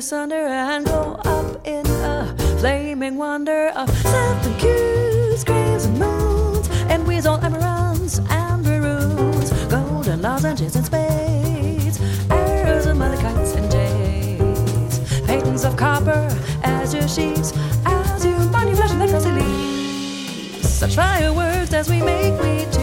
asunder 0.01 0.47
and 0.47 0.83
go 0.87 1.15
up 1.25 1.67
in 1.67 1.85
a 1.85 2.35
flaming 2.59 3.17
wonder 3.17 3.67
of 3.75 3.87
seven 3.99 4.53
cues, 4.57 5.43
graves 5.43 5.85
and 5.85 5.99
moons, 5.99 6.67
and 6.89 7.05
weasel 7.07 7.35
emeralds 7.45 8.19
and 8.31 8.63
maroons, 8.63 9.51
golden 9.67 10.19
lozenges 10.23 10.75
and 10.75 10.87
spades, 10.87 11.99
arrows 12.31 12.87
and 12.87 12.99
malachites 12.99 13.55
and 13.55 13.69
jades, 13.71 15.21
patents 15.27 15.63
of 15.65 15.77
copper, 15.77 16.27
azure 16.63 17.07
sheets, 17.07 17.53
as 17.85 18.25
you 18.25 18.35
money 18.49 18.73
flash 18.73 18.89
and 18.89 19.07
glossy 19.07 19.29
leaves. 19.29 20.67
Such 20.67 20.95
fireworks 20.95 21.73
as 21.73 21.87
we 21.87 22.01
make 22.01 22.33
we 22.41 22.65
two, 22.71 22.80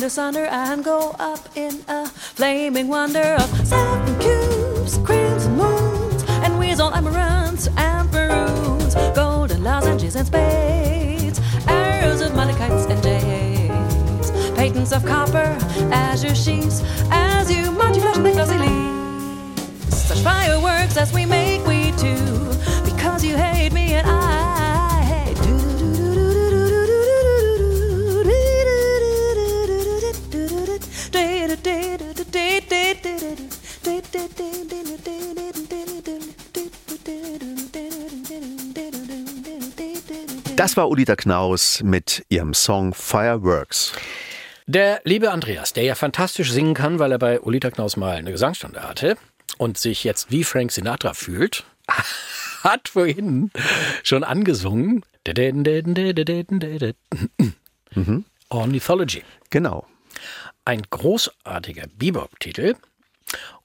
you 0.00 0.06
asunder 0.06 0.46
and 0.46 0.82
go 0.82 1.14
up 1.20 1.38
in 1.54 1.84
a 1.86 2.08
flaming 2.08 2.88
wonder 2.88 3.36
of 3.38 3.66
seven 3.66 4.18
cubes, 4.18 4.98
creams 4.98 5.44
and 5.44 5.56
moons, 5.56 6.24
and 6.42 6.58
weasel 6.58 6.90
amaranths 6.90 7.68
and 7.78 8.10
maroons, 8.10 8.94
golden 9.14 9.62
lozenges 9.62 10.16
and 10.16 10.26
spades, 10.26 11.40
arrows 11.68 12.20
of 12.20 12.32
malachites 12.32 12.90
and 12.90 13.02
jades, 13.04 14.30
patents 14.56 14.90
of 14.92 15.04
copper, 15.04 15.56
azure 15.92 16.34
sheets, 16.34 16.82
as 17.10 17.50
you 17.50 17.70
march, 17.70 17.96
you 17.96 18.02
the 18.02 18.32
glossy 18.32 18.58
leaves. 18.58 19.96
Such 19.96 20.18
fireworks 20.18 20.96
as 20.96 21.12
we 21.12 21.24
make, 21.24 21.64
we 21.66 21.92
do, 21.92 22.16
because 22.84 23.24
you 23.24 23.36
hate 23.36 23.72
me 23.72 23.94
and 23.94 24.06
I 24.08 24.23
Das 40.64 40.78
war 40.78 40.88
Udita 40.88 41.14
Knaus 41.14 41.82
mit 41.82 42.24
ihrem 42.30 42.54
Song 42.54 42.94
Fireworks. 42.94 43.92
Der 44.66 45.02
liebe 45.04 45.30
Andreas, 45.30 45.74
der 45.74 45.84
ja 45.84 45.94
fantastisch 45.94 46.50
singen 46.50 46.72
kann, 46.72 46.98
weil 46.98 47.12
er 47.12 47.18
bei 47.18 47.38
Olita 47.42 47.70
Knaus 47.70 47.98
mal 47.98 48.16
eine 48.16 48.32
Gesangsstunde 48.32 48.82
hatte 48.82 49.18
und 49.58 49.76
sich 49.76 50.04
jetzt 50.04 50.30
wie 50.30 50.42
Frank 50.42 50.72
Sinatra 50.72 51.12
fühlt, 51.12 51.64
hat 52.64 52.88
vorhin 52.88 53.50
schon 54.04 54.24
angesungen. 54.24 55.04
Ornithology. 58.48 59.22
Genau. 59.50 59.86
Ein 60.64 60.80
großartiger 60.88 61.88
Bebop-Titel. 61.94 62.76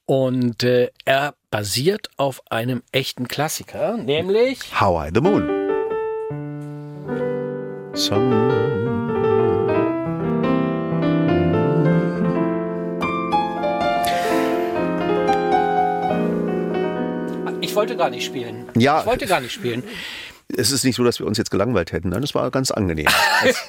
Und 0.05 0.63
äh, 0.63 0.91
er 1.05 1.35
basiert 1.49 2.09
auf 2.17 2.41
einem 2.51 2.83
echten 2.91 3.29
Klassiker, 3.29 3.95
nämlich 3.95 4.81
How 4.81 5.07
I 5.07 5.11
the 5.13 5.21
Moon. 5.21 5.68
Some 7.99 8.49
Ich 17.59 17.75
wollte 17.75 17.97
gar 17.97 18.09
nicht 18.09 18.25
spielen. 18.25 18.67
Ja. 18.75 19.01
Ich 19.01 19.05
wollte 19.05 19.27
gar 19.27 19.41
nicht 19.41 19.51
spielen. 19.51 19.83
Es 20.55 20.71
ist 20.71 20.83
nicht 20.83 20.95
so, 20.95 21.03
dass 21.03 21.19
wir 21.19 21.27
uns 21.27 21.37
jetzt 21.37 21.51
gelangweilt 21.51 21.91
hätten. 21.91 22.09
Nein, 22.09 22.21
das 22.21 22.33
war 22.33 22.49
ganz 22.51 22.71
angenehm. 22.71 23.07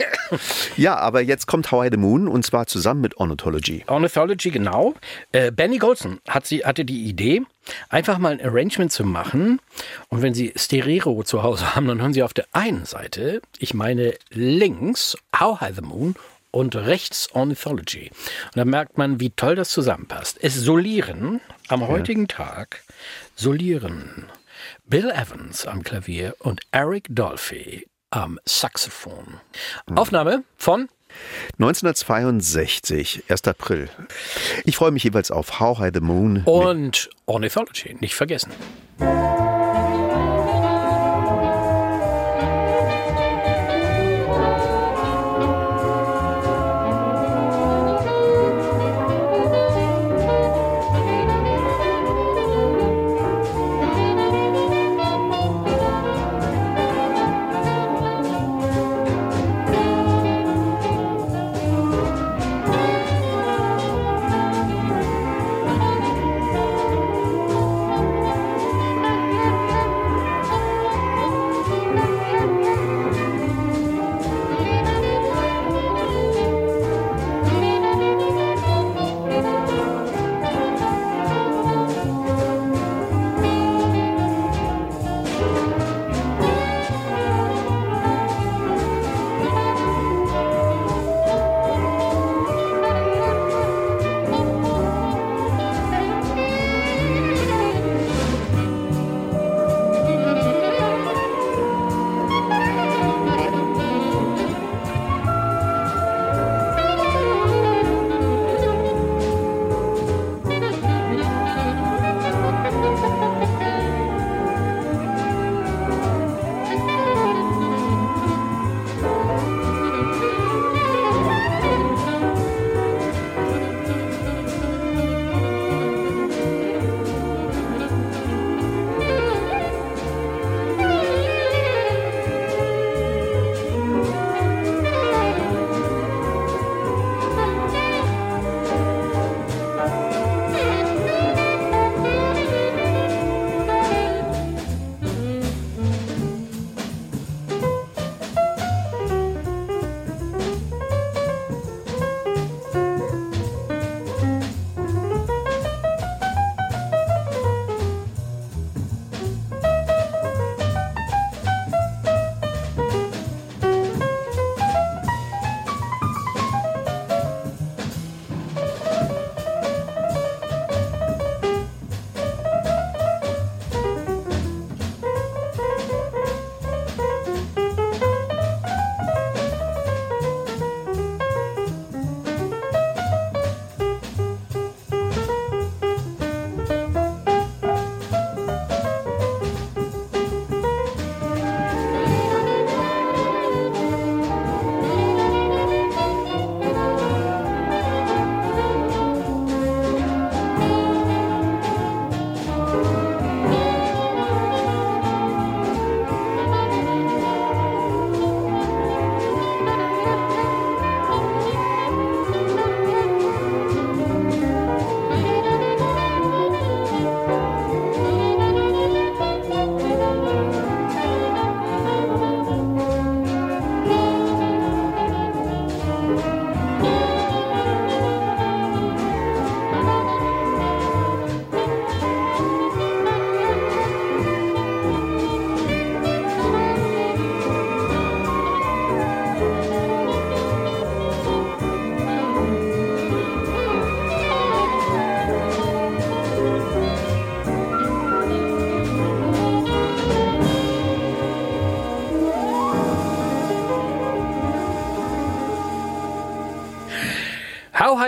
ja, 0.76 0.97
aber 0.97 1.20
jetzt 1.20 1.47
kommt 1.47 1.70
How 1.70 1.87
I 1.87 1.89
the 1.91 1.97
Moon 1.99 2.26
und 2.26 2.45
zwar 2.45 2.66
zusammen 2.66 3.03
mit 3.03 3.18
Ornithology. 3.18 3.85
Ornithology, 3.87 4.51
genau. 4.51 4.95
Äh, 5.33 5.53
Benny 5.53 5.78
Golson 5.78 6.20
hat 6.28 6.47
sie, 6.47 6.64
hatte 6.64 6.85
die 6.85 7.05
Idee, 7.05 7.43
einfach 7.91 8.18
mal 8.18 8.33
ein 8.33 8.41
Arrangement 8.41 8.91
zu 8.91 9.05
machen. 9.05 9.61
Und 10.09 10.22
wenn 10.22 10.35
Sie 10.35 10.53
Stereo 10.57 11.22
zu 11.22 11.43
Hause 11.43 11.74
haben, 11.74 11.87
dann 11.87 12.01
hören 12.01 12.14
Sie 12.14 12.22
auf 12.22 12.33
der 12.33 12.47
einen 12.53 12.87
Seite, 12.87 13.43
ich 13.59 13.74
meine 13.74 14.14
links, 14.31 15.16
How 15.39 15.61
High 15.61 15.76
the 15.76 15.83
Moon 15.83 16.14
und 16.51 16.74
rechts 16.76 17.28
Ornithology. 17.33 18.11
Und 18.47 18.57
da 18.57 18.64
merkt 18.64 18.99
man, 18.99 19.20
wie 19.20 19.31
toll 19.31 19.55
das 19.55 19.70
zusammenpasst. 19.70 20.39
Es 20.41 20.55
solieren 20.55 21.41
am 21.68 21.87
heutigen 21.87 22.26
Tag, 22.26 22.83
solieren 23.37 24.26
Bill 24.91 25.12
Evans 25.12 25.68
am 25.68 25.84
Klavier 25.84 26.34
und 26.41 26.62
Eric 26.72 27.07
Dolphy 27.11 27.86
am 28.11 28.41
Saxophon. 28.45 29.41
Aufnahme 29.95 30.43
von 30.57 30.88
1962, 31.61 33.22
1. 33.28 33.45
April. 33.47 33.88
Ich 34.64 34.74
freue 34.74 34.91
mich 34.91 35.05
jeweils 35.05 35.30
auf 35.30 35.61
How 35.61 35.78
High 35.78 35.93
the 35.95 36.01
Moon. 36.01 36.43
und 36.45 37.09
Ornithology, 37.26 37.99
nicht 38.01 38.16
vergessen. 38.16 38.51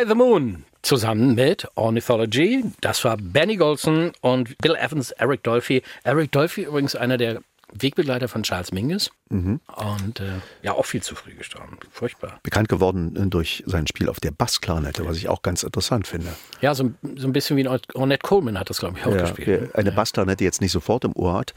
High 0.03 0.09
the 0.09 0.15
Moon 0.17 0.65
zusammen 0.83 1.37
mit 1.37 1.69
Ornithology. 1.77 2.65
Das 2.81 3.05
war 3.05 3.17
Benny 3.17 3.55
Golson 3.57 4.11
und 4.21 4.59
Bill 4.59 4.75
Evans, 4.75 5.13
Eric 5.13 5.45
Dolphy. 5.45 5.83
Eric 6.03 6.33
Dolphy 6.33 6.63
übrigens 6.63 6.97
einer 6.97 7.17
der 7.19 7.41
Wegbegleiter 7.75 8.27
von 8.29 8.43
Charles 8.43 8.73
Mingus 8.73 9.11
und 9.31 10.21
äh, 10.21 10.25
ja 10.63 10.73
auch 10.73 10.85
viel 10.85 11.03
zu 11.03 11.15
früh 11.15 11.33
gestorben. 11.35 11.79
Furchtbar. 11.91 12.41
Bekannt 12.43 12.69
geworden 12.69 13.15
äh, 13.17 13.27
durch 13.29 13.63
sein 13.65 13.87
Spiel 13.87 14.09
auf 14.11 14.19
der 14.21 14.33
Bassklarinette, 14.33 15.07
was 15.07 15.17
ich 15.17 15.29
auch 15.29 15.41
ganz 15.41 15.63
interessant 15.63 16.07
finde. 16.09 16.27
Ja, 16.61 16.75
so, 16.75 16.91
so 17.17 17.27
ein 17.29 17.33
bisschen 17.33 17.57
wie 17.57 17.67
Ornette 17.95 18.27
Coleman 18.27 18.59
hat 18.59 18.69
das, 18.69 18.79
glaube 18.81 18.99
ich, 18.99 19.07
auch 19.07 19.15
Ja, 19.15 19.23
gespielt. 19.23 19.71
wer 19.73 19.79
eine 19.79 19.93
Bassklarinette 19.93 20.43
jetzt 20.45 20.61
nicht 20.61 20.73
sofort 20.73 21.05
im 21.05 21.15
Ohr 21.17 21.35
hat, 21.35 21.55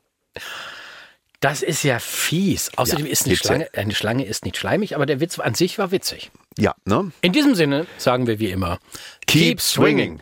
Das 1.41 1.63
ist 1.63 1.81
ja 1.83 1.97
fies. 1.97 2.69
Außerdem 2.77 3.07
Ja, 3.07 3.11
ist 3.11 3.25
eine. 3.25 3.35
Schlange, 3.35 3.69
eine 3.73 3.95
Schlange 3.95 4.25
ist 4.25 4.45
nicht 4.45 4.57
schleimig, 4.57 4.95
aber 4.95 5.07
der 5.07 5.19
Witz 5.19 5.39
an 5.39 5.55
sich 5.55 5.79
war 5.79 5.91
witzig. 5.91 6.31
Ja, 6.57 6.75
ne? 6.85 7.11
In 7.21 7.33
diesem 7.33 7.55
Sinne 7.55 7.87
sagen 7.97 8.27
wir 8.27 8.39
wie 8.39 8.51
immer: 8.51 8.79
Keep 9.25 9.59
swinging. 9.59 10.21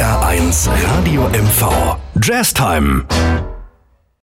NDR1 0.00 0.96
Radio 0.96 1.28
MV. 1.28 2.00
Jazz 2.18 2.54
Time. 2.54 3.29